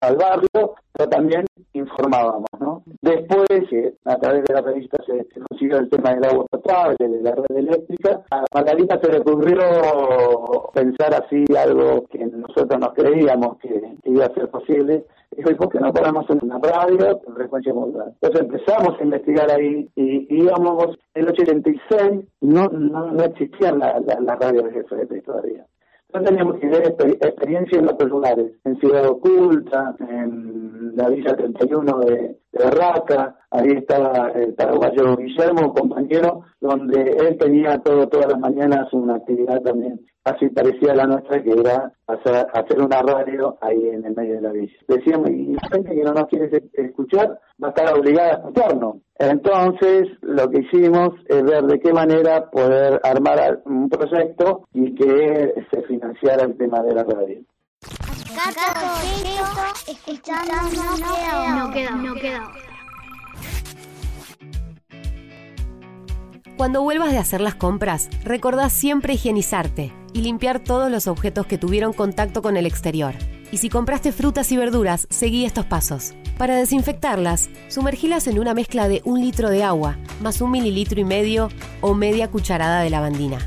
al 0.00 0.16
barrio, 0.16 0.74
pero 0.92 1.08
también 1.08 1.44
informábamos, 1.72 2.48
¿no? 2.58 2.82
Después, 3.02 3.48
a 4.04 4.16
través 4.16 4.44
de 4.44 4.54
la 4.54 4.60
revista 4.60 4.96
se, 5.06 5.26
consiguió 5.48 5.78
el 5.78 5.88
tema 5.90 6.14
del 6.14 6.24
agua 6.24 6.46
potable, 6.50 6.96
de 6.98 7.22
la 7.22 7.34
red 7.34 7.56
eléctrica, 7.56 8.22
a 8.30 8.44
Margarita 8.54 8.98
se 9.00 9.12
le 9.12 9.20
ocurrió 9.20 9.60
pensar 10.72 11.14
así 11.14 11.44
algo 11.56 12.04
que 12.10 12.24
nosotros 12.26 12.80
nos 12.80 12.94
creíamos 12.94 13.58
que, 13.58 13.96
iba 14.04 14.24
a 14.24 14.34
ser 14.34 14.48
posible, 14.50 15.04
dijo, 15.36 15.50
¿y 15.50 15.54
por 15.54 15.68
qué 15.68 15.78
no 15.78 15.92
ponemos 15.92 16.26
una 16.30 16.58
radio 16.58 17.20
con 17.20 17.34
frecuencia 17.34 17.74
modulada? 17.74 18.12
Entonces 18.20 18.40
empezamos 18.40 18.98
a 18.98 19.04
investigar 19.04 19.50
ahí 19.50 19.88
y 19.94 20.42
íbamos, 20.42 20.98
en 21.14 21.24
el 21.24 21.28
86 21.30 22.24
no, 22.40 22.66
no, 22.68 23.12
no 23.12 23.24
existía 23.24 23.72
la, 23.72 24.00
la, 24.00 24.20
la 24.20 24.36
radio 24.36 24.62
de 24.62 24.72
jefe 24.72 25.20
todavía. 25.22 25.66
No 26.14 26.22
teníamos 26.22 26.58
que 26.58 26.66
ver 26.66 26.96
experiencia 27.20 27.78
en 27.78 27.86
los 27.86 28.00
lugares, 28.08 28.52
en 28.64 28.78
Ciudad 28.78 29.06
Oculta, 29.08 29.94
en 30.00 30.96
la 30.96 31.08
Villa 31.10 31.36
31 31.36 31.98
de, 32.00 32.38
de 32.58 32.64
Barraca, 32.64 33.36
ahí 33.50 33.70
estaba 33.70 34.30
el 34.34 34.54
paraguayo 34.54 35.16
Guillermo, 35.16 35.72
compañero, 35.72 36.42
donde 36.60 37.00
él 37.00 37.38
tenía 37.38 37.78
todo, 37.78 38.08
todas 38.08 38.32
las 38.32 38.40
mañanas 38.40 38.92
una 38.92 39.16
actividad 39.16 39.60
también 39.62 40.00
así 40.28 40.48
parecida 40.48 40.92
a 40.92 40.96
la 40.96 41.06
nuestra, 41.06 41.42
que 41.42 41.50
era 41.50 41.92
hacer, 42.06 42.46
hacer 42.52 42.80
una 42.80 43.02
radio 43.02 43.56
ahí 43.60 43.88
en 43.88 44.04
el 44.04 44.14
medio 44.14 44.34
de 44.34 44.40
la 44.42 44.52
villa. 44.52 44.76
Decíamos, 44.86 45.30
y 45.30 45.54
la 45.54 45.68
gente 45.72 45.94
que 45.94 46.02
no 46.02 46.12
nos 46.12 46.26
quiere 46.28 46.62
escuchar 46.74 47.40
va 47.62 47.68
a 47.68 47.70
estar 47.70 47.98
obligada 47.98 48.28
a 48.28 48.34
escucharnos. 48.34 48.96
Entonces, 49.18 50.08
lo 50.22 50.48
que 50.50 50.60
hicimos 50.60 51.10
es 51.26 51.42
ver 51.42 51.64
de 51.64 51.80
qué 51.80 51.92
manera 51.92 52.50
poder 52.50 53.00
armar 53.02 53.62
un 53.64 53.88
proyecto 53.88 54.68
y 54.72 54.94
que 54.94 55.54
se 55.70 55.82
financiara 55.82 56.44
el 56.44 56.56
tema 56.56 56.82
de 56.82 56.94
la 56.94 57.04
radio. 57.04 57.40
Escuchando 59.86 60.52
no 61.54 61.70
queda, 61.70 61.90
no 61.90 62.14
queda. 62.14 62.52
Cuando 66.56 66.82
vuelvas 66.82 67.12
de 67.12 67.18
hacer 67.18 67.40
las 67.40 67.54
compras, 67.54 68.08
recordá 68.24 68.68
siempre 68.68 69.14
higienizarte 69.14 69.92
y 70.12 70.22
limpiar 70.22 70.58
todos 70.58 70.90
los 70.90 71.06
objetos 71.06 71.46
que 71.46 71.56
tuvieron 71.56 71.92
contacto 71.92 72.42
con 72.42 72.56
el 72.56 72.66
exterior. 72.66 73.14
Y 73.52 73.58
si 73.58 73.70
compraste 73.70 74.12
frutas 74.12 74.50
y 74.52 74.56
verduras, 74.56 75.06
seguí 75.08 75.44
estos 75.44 75.64
pasos. 75.66 76.14
Para 76.36 76.56
desinfectarlas, 76.56 77.48
sumergilas 77.68 78.26
en 78.26 78.38
una 78.38 78.54
mezcla 78.54 78.88
de 78.88 79.00
un 79.04 79.20
litro 79.20 79.50
de 79.50 79.62
agua, 79.62 79.96
más 80.20 80.40
un 80.40 80.50
mililitro 80.50 81.00
y 81.00 81.04
medio 81.04 81.48
o 81.80 81.94
media 81.94 82.28
cucharada 82.28 82.82
de 82.82 82.90
lavandina. 82.90 83.38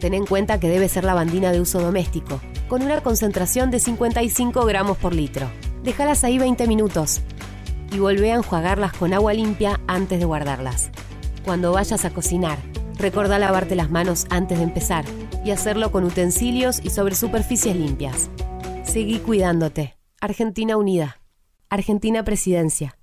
Ten 0.00 0.14
en 0.14 0.26
cuenta 0.26 0.60
que 0.60 0.68
debe 0.68 0.88
ser 0.88 1.04
lavandina 1.04 1.52
de 1.52 1.60
uso 1.60 1.80
doméstico, 1.80 2.40
con 2.68 2.82
una 2.82 3.00
concentración 3.00 3.70
de 3.70 3.80
55 3.80 4.64
gramos 4.66 4.98
por 4.98 5.14
litro. 5.14 5.50
Déjalas 5.82 6.22
ahí 6.22 6.38
20 6.38 6.66
minutos 6.66 7.22
y 7.90 7.98
volvé 7.98 8.32
a 8.32 8.36
enjuagarlas 8.36 8.92
con 8.92 9.14
agua 9.14 9.32
limpia 9.32 9.80
antes 9.86 10.18
de 10.18 10.26
guardarlas. 10.26 10.90
Cuando 11.44 11.72
vayas 11.72 12.04
a 12.04 12.10
cocinar, 12.10 12.58
recuerda 12.98 13.38
lavarte 13.38 13.74
las 13.74 13.90
manos 13.90 14.26
antes 14.28 14.58
de 14.58 14.64
empezar 14.64 15.04
y 15.44 15.50
hacerlo 15.50 15.90
con 15.90 16.04
utensilios 16.04 16.80
y 16.84 16.90
sobre 16.90 17.14
superficies 17.14 17.74
limpias. 17.74 18.28
Seguí 18.84 19.18
cuidándote. 19.18 19.96
Argentina 20.20 20.76
Unida. 20.76 21.20
Argentina 21.70 22.22
Presidencia. 22.22 22.97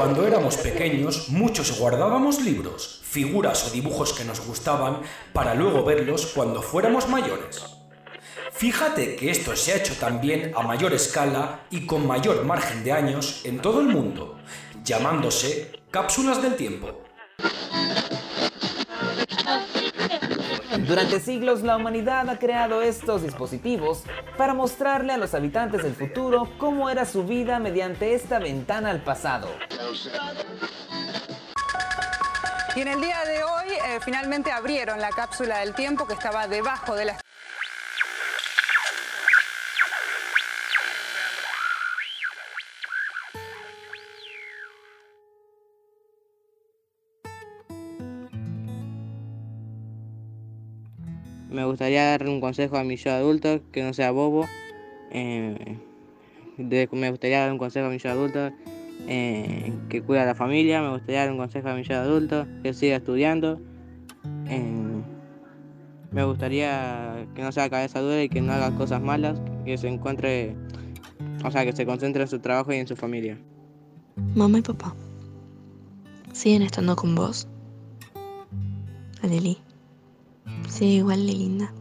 Cuando 0.00 0.26
éramos 0.26 0.56
pequeños, 0.56 1.28
muchos 1.28 1.78
guardábamos 1.78 2.40
libros, 2.40 3.02
figuras 3.04 3.68
o 3.68 3.70
dibujos 3.70 4.14
que 4.14 4.24
nos 4.24 4.40
gustaban 4.40 5.02
para 5.34 5.54
luego 5.54 5.84
verlos 5.84 6.32
cuando 6.34 6.62
fuéramos 6.62 7.06
mayores. 7.06 7.62
Fíjate 8.50 9.14
que 9.16 9.30
esto 9.30 9.54
se 9.54 9.72
ha 9.72 9.76
hecho 9.76 9.92
también 9.96 10.52
a 10.56 10.62
mayor 10.62 10.94
escala 10.94 11.66
y 11.68 11.84
con 11.84 12.06
mayor 12.06 12.46
margen 12.46 12.82
de 12.82 12.92
años 12.92 13.42
en 13.44 13.60
todo 13.60 13.82
el 13.82 13.88
mundo, 13.88 14.38
llamándose 14.82 15.70
cápsulas 15.90 16.40
del 16.40 16.56
tiempo. 16.56 17.02
Durante 20.86 21.20
siglos 21.20 21.60
la 21.60 21.76
humanidad 21.76 22.30
ha 22.30 22.38
creado 22.38 22.80
estos 22.80 23.22
dispositivos 23.22 24.04
para 24.38 24.54
mostrarle 24.54 25.12
a 25.12 25.18
los 25.18 25.34
habitantes 25.34 25.82
del 25.82 25.94
futuro 25.94 26.48
cómo 26.56 26.88
era 26.88 27.04
su 27.04 27.24
vida 27.24 27.58
mediante 27.58 28.14
esta 28.14 28.38
ventana 28.38 28.88
al 28.88 29.02
pasado. 29.02 29.48
Y 32.76 32.80
en 32.80 32.86
el 32.86 33.00
día 33.00 33.24
de 33.24 33.42
hoy 33.42 33.72
eh, 33.72 33.98
finalmente 34.04 34.52
abrieron 34.52 35.00
la 35.00 35.10
cápsula 35.10 35.58
del 35.58 35.74
tiempo 35.74 36.06
que 36.06 36.14
estaba 36.14 36.46
debajo 36.46 36.94
de 36.94 37.06
la 37.06 37.20
Me 51.48 51.64
gustaría 51.64 52.04
darle 52.04 52.30
un 52.30 52.40
consejo 52.40 52.76
a 52.78 52.84
mi 52.84 52.96
yo 52.96 53.10
adulto, 53.10 53.60
que 53.72 53.82
no 53.82 53.92
sea 53.92 54.12
bobo. 54.12 54.46
Eh, 55.10 55.78
me 56.56 57.10
gustaría 57.10 57.40
dar 57.40 57.50
un 57.50 57.58
consejo 57.58 57.86
a 57.86 57.90
mi 57.90 57.98
yo 57.98 58.10
adulto, 58.10 58.52
eh, 59.08 59.72
que 59.88 60.02
cuida 60.02 60.22
a 60.22 60.26
la 60.26 60.34
familia. 60.34 60.82
Me 60.82 60.90
gustaría 60.90 61.20
dar 61.20 61.32
un 61.32 61.38
consejo 61.38 61.68
a 61.68 61.74
mi 61.74 61.82
yo 61.82 61.96
adulto, 61.96 62.46
que 62.62 62.74
siga 62.74 62.96
estudiando. 62.96 63.60
Eh, 64.46 65.02
me 66.12 66.24
gustaría 66.24 67.26
que 67.34 67.42
no 67.42 67.52
sea 67.52 67.70
cabeza 67.70 68.00
dura 68.00 68.22
y 68.22 68.28
que 68.28 68.40
no 68.40 68.52
haga 68.52 68.74
cosas 68.76 69.00
malas, 69.00 69.40
que 69.64 69.78
se 69.78 69.88
encuentre, 69.88 70.56
o 71.44 71.50
sea, 71.50 71.64
que 71.64 71.72
se 71.72 71.86
concentre 71.86 72.22
en 72.22 72.28
su 72.28 72.40
trabajo 72.40 72.72
y 72.72 72.76
en 72.76 72.86
su 72.86 72.96
familia. 72.96 73.38
Mamá 74.34 74.58
y 74.58 74.62
papá, 74.62 74.94
¿siguen 76.32 76.62
estando 76.62 76.96
con 76.96 77.14
vos? 77.14 77.48
Adeli. 79.22 79.58
Sí, 80.68 80.96
igual 80.96 81.26
de 81.26 81.32
linda. 81.32 81.72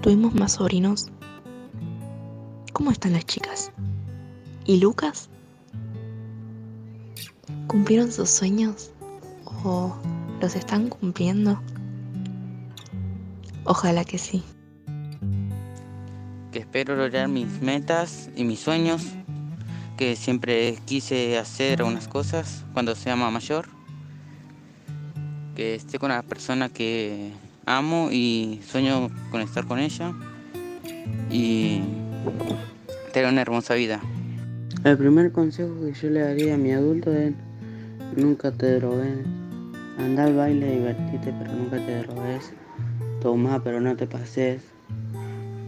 Tuvimos 0.00 0.34
más 0.34 0.52
sobrinos. 0.52 1.10
¿Cómo 2.72 2.90
están 2.90 3.12
las 3.12 3.26
chicas? 3.26 3.72
¿Y 4.64 4.78
Lucas? 4.78 5.28
¿Cumplieron 7.72 8.12
sus 8.12 8.28
sueños? 8.28 8.90
¿O 9.64 9.96
los 10.42 10.54
están 10.56 10.90
cumpliendo? 10.90 11.58
Ojalá 13.64 14.04
que 14.04 14.18
sí. 14.18 14.44
Que 16.52 16.58
espero 16.58 16.96
lograr 16.96 17.28
mis 17.28 17.62
metas 17.62 18.28
y 18.36 18.44
mis 18.44 18.60
sueños. 18.60 19.06
Que 19.96 20.16
siempre 20.16 20.76
quise 20.84 21.38
hacer 21.38 21.82
unas 21.82 22.08
cosas 22.08 22.66
cuando 22.74 22.94
sea 22.94 23.16
más 23.16 23.32
mayor. 23.32 23.70
Que 25.56 25.74
esté 25.74 25.98
con 25.98 26.10
la 26.10 26.22
persona 26.22 26.68
que 26.68 27.32
amo 27.64 28.10
y 28.12 28.60
sueño 28.68 29.08
con 29.30 29.40
estar 29.40 29.66
con 29.66 29.78
ella. 29.78 30.12
Y 31.30 31.80
tener 33.14 33.32
una 33.32 33.40
hermosa 33.40 33.72
vida. 33.72 34.02
El 34.84 34.98
primer 34.98 35.32
consejo 35.32 35.74
que 35.80 35.94
yo 35.94 36.10
le 36.10 36.20
daría 36.20 36.52
a 36.56 36.58
mi 36.58 36.72
adulto 36.72 37.10
es 37.10 37.32
nunca 38.16 38.50
te 38.52 38.78
drogues. 38.78 39.18
Anda 39.98 40.24
al 40.24 40.34
baile, 40.34 40.78
divertite, 40.78 41.34
pero 41.38 41.52
nunca 41.52 41.76
te 41.76 41.98
drogues. 41.98 42.52
Toma, 43.20 43.62
pero 43.62 43.80
no 43.80 43.96
te 43.96 44.06
pases. 44.06 44.62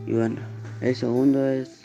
Y 0.06 0.12
bueno, 0.12 0.36
el 0.80 0.94
segundo 0.94 1.46
es 1.48 1.82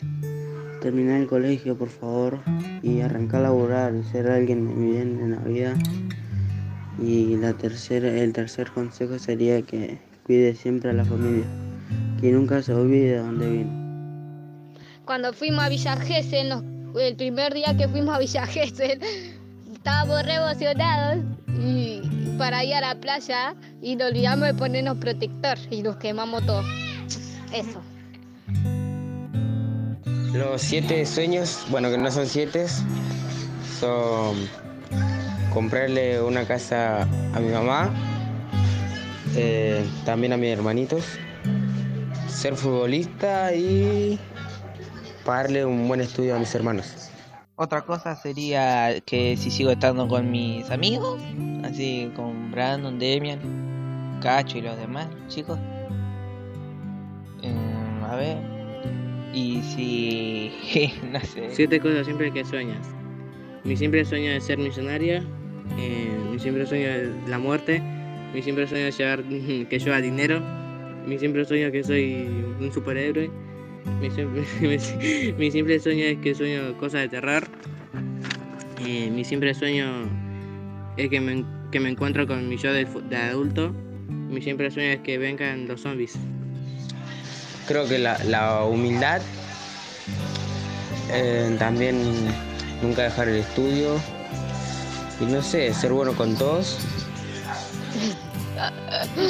terminar 0.80 1.20
el 1.20 1.26
colegio, 1.26 1.76
por 1.76 1.88
favor, 1.88 2.38
y 2.82 3.00
arrancar 3.00 3.40
a 3.40 3.42
laburar 3.44 3.94
y 3.94 4.02
ser 4.04 4.30
alguien 4.30 4.66
bien 4.90 5.20
en 5.20 5.30
la 5.32 5.38
vida. 5.38 5.74
Y 7.02 7.36
la 7.36 7.52
tercera, 7.54 8.08
el 8.08 8.32
tercer 8.32 8.70
consejo 8.70 9.18
sería 9.18 9.62
que 9.62 9.98
cuide 10.24 10.54
siempre 10.54 10.90
a 10.90 10.92
la 10.92 11.04
familia, 11.04 11.44
que 12.20 12.30
nunca 12.32 12.62
se 12.62 12.74
olvide 12.74 13.12
de 13.12 13.18
dónde 13.18 13.50
vino. 13.50 13.80
Cuando 15.04 15.32
fuimos 15.32 15.64
a 15.64 15.68
Villa 15.68 15.96
Gesell, 15.96 16.52
el 16.98 17.16
primer 17.16 17.54
día 17.54 17.76
que 17.76 17.88
fuimos 17.88 18.14
a 18.14 18.18
Villa 18.18 18.46
Gesell, 18.46 19.00
estábamos 19.80 20.22
re 20.26 20.34
emocionados 20.34 21.24
y 21.58 22.02
para 22.36 22.62
ir 22.62 22.74
a 22.74 22.82
la 22.82 22.94
playa 22.96 23.54
y 23.80 23.96
nos 23.96 24.10
olvidamos 24.10 24.46
de 24.48 24.52
ponernos 24.52 24.98
protector 24.98 25.56
y 25.70 25.82
nos 25.82 25.96
quemamos 25.96 26.44
todos. 26.44 26.66
Eso. 27.50 27.80
Los 30.34 30.60
siete 30.60 31.06
sueños, 31.06 31.64
bueno, 31.70 31.90
que 31.90 31.96
no 31.96 32.10
son 32.10 32.26
siete, 32.26 32.66
son 33.78 34.36
comprarle 35.50 36.20
una 36.20 36.46
casa 36.46 37.02
a 37.02 37.40
mi 37.40 37.48
mamá, 37.50 37.90
eh, 39.34 39.82
también 40.04 40.34
a 40.34 40.36
mis 40.36 40.50
hermanitos, 40.50 41.04
ser 42.28 42.54
futbolista 42.54 43.54
y 43.54 44.18
pagarle 45.24 45.64
un 45.64 45.88
buen 45.88 46.02
estudio 46.02 46.36
a 46.36 46.38
mis 46.38 46.54
hermanos. 46.54 47.09
Otra 47.62 47.82
cosa 47.82 48.16
sería 48.16 49.02
que 49.02 49.36
si 49.36 49.50
sigo 49.50 49.70
estando 49.70 50.08
con 50.08 50.30
mis 50.30 50.70
amigos, 50.70 51.20
así 51.62 52.10
con 52.16 52.50
Brandon, 52.50 52.98
Demian, 52.98 54.18
Cacho 54.22 54.56
y 54.56 54.62
los 54.62 54.78
demás 54.78 55.08
chicos. 55.28 55.58
Em, 57.42 58.02
a 58.02 58.16
ver. 58.16 58.38
Y 59.34 59.60
si. 59.60 60.90
no 61.12 61.20
sé. 61.20 61.50
Siete 61.50 61.78
cosas 61.80 62.06
siempre 62.06 62.32
que 62.32 62.46
sueñas. 62.46 62.94
Mi 63.64 63.76
simple 63.76 64.06
sueño 64.06 64.30
es 64.30 64.44
ser 64.44 64.56
millonaria. 64.56 65.22
eh, 65.76 66.18
mi 66.32 66.38
simple 66.38 66.64
sueño 66.64 66.88
es 66.88 67.28
la 67.28 67.38
muerte. 67.38 67.82
Mi 68.32 68.40
simple 68.40 68.66
sueño 68.68 68.86
es 68.86 68.96
llevar, 68.96 69.22
que 69.68 69.78
lleva 69.78 70.00
dinero. 70.00 70.40
Mi 71.06 71.18
simple 71.18 71.44
sueño 71.44 71.70
que 71.70 71.84
soy 71.84 72.26
un 72.58 72.72
superhéroe. 72.72 73.30
Mi 74.00 74.10
simple, 74.10 75.34
mi, 75.36 75.50
simple 75.50 75.80
sueño 75.80 76.04
es 76.04 76.18
que 76.18 76.34
sueño 76.34 76.76
cosas 76.78 77.02
de 77.02 77.08
terror. 77.08 77.44
Eh, 78.86 79.10
mi 79.10 79.24
simple 79.24 79.52
sueño 79.54 80.08
es 80.96 81.10
que 81.10 81.20
me, 81.20 81.44
que 81.70 81.80
me 81.80 81.90
encuentro 81.90 82.26
con 82.26 82.48
mi 82.48 82.56
yo 82.56 82.72
de 82.72 82.86
adulto. 83.16 83.74
Mi 84.08 84.40
simple 84.40 84.70
sueño 84.70 84.90
es 84.90 85.00
que 85.00 85.18
vengan 85.18 85.66
los 85.68 85.82
zombies. 85.82 86.14
Creo 87.66 87.86
que 87.86 87.98
la, 87.98 88.18
la 88.24 88.64
humildad, 88.64 89.20
eh, 91.12 91.54
también 91.58 92.00
nunca 92.82 93.02
dejar 93.02 93.28
el 93.28 93.36
estudio 93.36 94.00
y 95.20 95.24
no 95.24 95.42
sé, 95.42 95.72
ser 95.74 95.92
bueno 95.92 96.14
con 96.14 96.36
todos. 96.36 96.78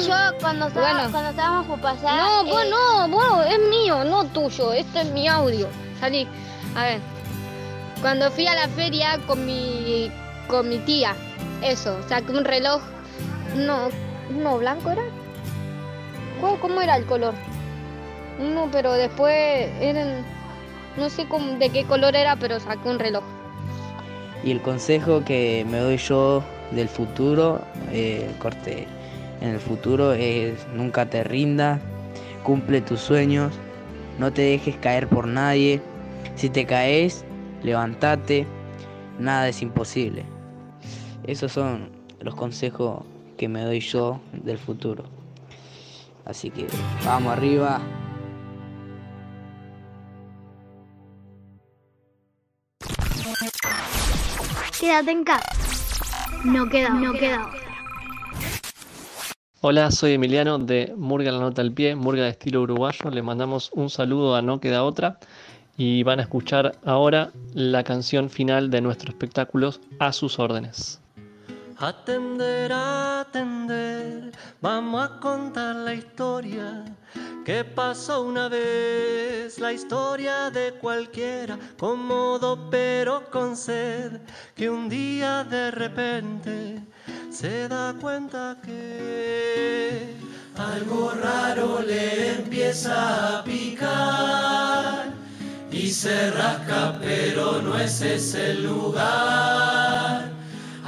Yo 0.07 0.13
cuando, 0.39 0.67
estaba- 0.67 1.09
cuando 1.09 1.29
estábamos 1.29 1.67
por 1.67 1.79
pasar. 1.81 2.15
No, 2.17 2.43
vos 2.45 2.63
no, 2.69 3.07
vos 3.09 3.45
es 3.47 3.59
mío, 3.69 4.03
no 4.03 4.25
tuyo. 4.25 4.73
Este 4.73 5.01
es 5.01 5.11
mi 5.11 5.27
audio. 5.27 5.67
Salí. 5.99 6.27
A 6.75 6.83
ver. 6.83 6.99
Cuando 8.01 8.31
fui 8.31 8.47
a 8.47 8.55
la 8.55 8.67
feria 8.69 9.19
con 9.27 9.45
mi 9.45 10.11
con 10.47 10.67
mi 10.67 10.79
tía, 10.79 11.15
eso, 11.61 11.97
saqué 12.09 12.31
un 12.31 12.43
reloj. 12.43 12.81
No, 13.55 13.89
no, 14.31 14.57
blanco 14.57 14.89
era. 14.91 15.03
¿Cuál- 16.41 16.59
¿Cómo 16.59 16.81
era 16.81 16.97
el 16.97 17.05
color? 17.05 17.33
No, 18.39 18.69
pero 18.71 18.93
después 18.93 19.69
eran. 19.79 20.25
No 20.97 21.09
sé 21.09 21.25
cómo- 21.27 21.57
de 21.57 21.69
qué 21.69 21.85
color 21.85 22.15
era, 22.15 22.35
pero 22.35 22.59
saqué 22.59 22.89
un 22.89 22.99
reloj. 22.99 23.23
Y 24.43 24.51
el 24.51 24.61
consejo 24.61 25.23
que 25.23 25.65
me 25.69 25.77
doy 25.77 25.97
yo 25.97 26.43
del 26.71 26.89
futuro, 26.89 27.61
eh, 27.91 28.29
corte, 28.39 28.87
en 29.41 29.49
el 29.49 29.59
futuro 29.59 30.13
es 30.13 30.65
nunca 30.75 31.09
te 31.09 31.23
rindas, 31.23 31.81
cumple 32.43 32.81
tus 32.81 33.01
sueños, 33.01 33.51
no 34.19 34.31
te 34.31 34.43
dejes 34.43 34.75
caer 34.77 35.07
por 35.07 35.27
nadie. 35.27 35.81
Si 36.35 36.49
te 36.49 36.65
caes, 36.65 37.25
levántate, 37.63 38.45
nada 39.19 39.49
es 39.49 39.61
imposible. 39.61 40.23
Esos 41.23 41.51
son 41.51 41.89
los 42.19 42.35
consejos 42.35 43.03
que 43.37 43.47
me 43.47 43.63
doy 43.63 43.79
yo 43.79 44.21
del 44.31 44.57
futuro. 44.57 45.05
Así 46.25 46.51
que 46.51 46.67
vamos 47.03 47.33
arriba. 47.33 47.81
Quédate 54.79 55.11
en 55.11 55.23
casa. 55.23 55.51
No 56.43 56.69
queda, 56.69 56.89
no 56.89 57.13
queda. 57.13 57.70
Hola, 59.63 59.91
soy 59.91 60.13
Emiliano 60.13 60.57
de 60.57 60.91
Murga 60.97 61.31
la 61.31 61.37
Nota 61.37 61.61
al 61.61 61.71
Pie, 61.71 61.95
Murga 61.95 62.23
de 62.23 62.29
estilo 62.29 62.63
uruguayo. 62.63 63.11
Le 63.11 63.21
mandamos 63.21 63.69
un 63.75 63.91
saludo 63.91 64.35
a 64.35 64.41
No 64.41 64.59
Queda 64.59 64.83
Otra 64.83 65.19
y 65.77 66.01
van 66.01 66.17
a 66.17 66.23
escuchar 66.23 66.79
ahora 66.83 67.29
la 67.53 67.83
canción 67.83 68.31
final 68.31 68.71
de 68.71 68.81
nuestro 68.81 69.11
espectáculo 69.11 69.71
A 69.99 70.13
sus 70.13 70.39
órdenes. 70.39 70.99
Atender, 71.81 72.71
atender, 72.71 74.31
vamos 74.61 75.03
a 75.03 75.19
contar 75.19 75.75
la 75.77 75.95
historia 75.95 76.85
que 77.43 77.63
pasó 77.63 78.21
una 78.21 78.47
vez, 78.49 79.57
la 79.57 79.73
historia 79.73 80.51
de 80.51 80.73
cualquiera, 80.73 81.57
cómodo 81.79 82.69
pero 82.69 83.31
con 83.31 83.57
sed, 83.57 84.21
que 84.55 84.69
un 84.69 84.89
día 84.89 85.43
de 85.43 85.71
repente 85.71 86.83
se 87.31 87.67
da 87.67 87.95
cuenta 87.99 88.57
que 88.63 90.13
algo 90.55 91.13
raro 91.19 91.81
le 91.81 92.35
empieza 92.35 93.39
a 93.39 93.43
picar. 93.43 95.11
Y 95.71 95.89
se 95.89 96.29
rasca 96.29 96.99
pero 97.01 97.59
no 97.59 97.75
es 97.75 98.01
ese 98.01 98.51
el 98.51 98.67
lugar. 98.67 100.30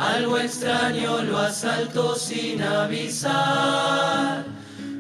Algo 0.04 0.38
extraño 0.38 1.22
lo 1.22 1.38
asaltó 1.38 2.13
sin 2.16 2.62
avisar, 2.62 4.44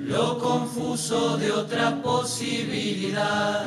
lo 0.05 0.39
confuso 0.39 1.37
de 1.37 1.51
otra 1.51 2.01
posibilidad. 2.01 3.65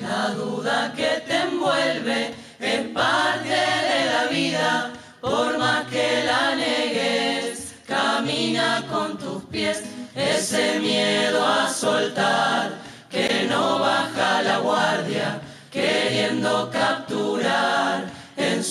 La 0.00 0.30
duda 0.30 0.92
que 0.96 1.22
te 1.28 1.36
envuelve 1.42 2.34
es 2.58 2.88
parte 2.88 3.48
de 3.48 4.00
la 4.12 4.24
vida, 4.28 4.90
por 5.20 5.58
más 5.58 5.86
que 5.86 6.24
la 6.24 6.56
negues, 6.56 7.76
camina 7.86 8.84
con 8.90 9.16
tus 9.16 9.44
pies. 9.44 9.84
Ese 10.16 10.80
miedo 10.80 11.46
a 11.46 11.68
soltar, 11.68 12.72
que 13.08 13.46
no 13.48 13.78
baja 13.78 14.42
la 14.42 14.58
guardia, 14.58 15.40
queriendo 15.70 16.68
capturar 16.70 17.03
en 17.03 17.03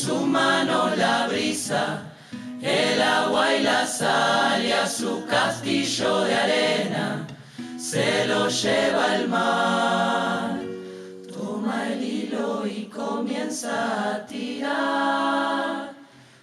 su 0.04 0.20
mano 0.26 0.94
la 0.98 1.28
brisa, 1.28 2.02
el 2.62 3.02
agua 3.02 3.56
y 3.56 3.64
la 3.64 3.88
sal 3.88 4.66
y 4.66 4.72
a 4.74 4.86
su 4.86 5.26
castillo 5.26 6.26
de 6.26 6.36
arena 6.36 7.26
se 7.78 8.26
lo 8.28 8.50
lleva 8.50 9.16
el 9.16 9.30
mar. 9.30 10.60
Toma 11.34 11.88
el 11.88 12.04
hilo 12.04 12.68
y 12.68 12.88
comienza 12.88 14.16
a 14.16 14.26
tirar, 14.26 15.94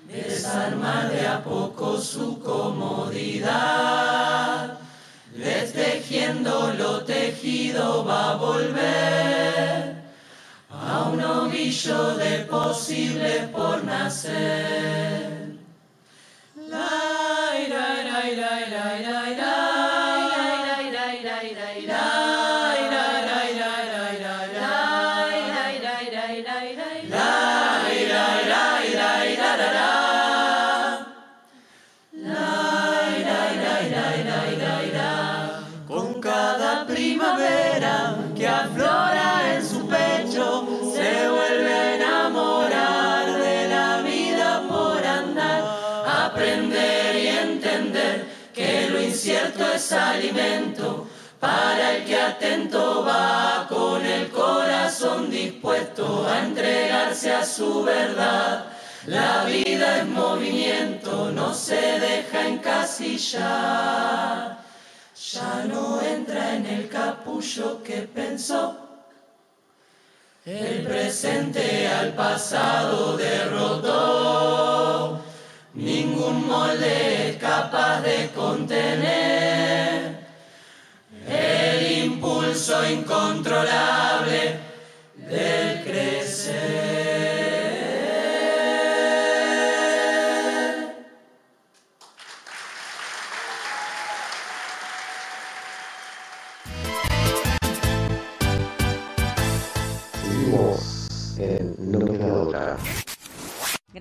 desarmar 0.09 1.11
de 1.13 1.27
a 1.27 1.45
poco 1.45 2.01
su 2.01 2.41
comodidad. 2.41 3.51
Destejiendo 5.37 6.73
lo 6.79 7.05
tejido 7.05 8.07
va 8.07 8.31
a 8.31 8.37
volver 8.37 9.40
un 11.13 11.21
ovillo 11.21 12.15
de 12.17 12.45
posible 12.45 13.49
por 13.53 13.85
nacer. 13.85 15.20
Incierto 49.21 49.71
es 49.71 49.93
alimento 49.93 51.07
para 51.39 51.97
el 51.97 52.07
que 52.07 52.19
atento 52.19 53.05
va 53.05 53.67
con 53.69 54.07
el 54.07 54.31
corazón 54.31 55.31
dispuesto 55.31 56.27
a 56.27 56.41
entregarse 56.41 57.31
a 57.31 57.45
su 57.45 57.83
verdad. 57.83 58.65
La 59.07 59.45
vida 59.45 59.99
es 59.99 60.07
movimiento, 60.07 61.31
no 61.33 61.53
se 61.53 62.01
deja 62.01 62.49
encasillar. 62.49 63.45
Ya 65.33 65.65
no 65.69 66.01
entra 66.01 66.57
en 66.57 66.65
el 66.65 66.89
capullo 66.89 67.83
que 67.83 68.03
pensó. 68.03 68.79
El 70.47 70.85
presente 70.85 71.89
al 71.89 72.15
pasado 72.15 73.19
derrotó. 73.19 75.21
Ningún 75.75 76.49
molde 76.49 77.30
capaz 77.71 78.03
de 78.03 78.31
contener 78.35 80.17
el 81.29 82.03
impulso 82.05 82.75
incontrolable 82.91 83.40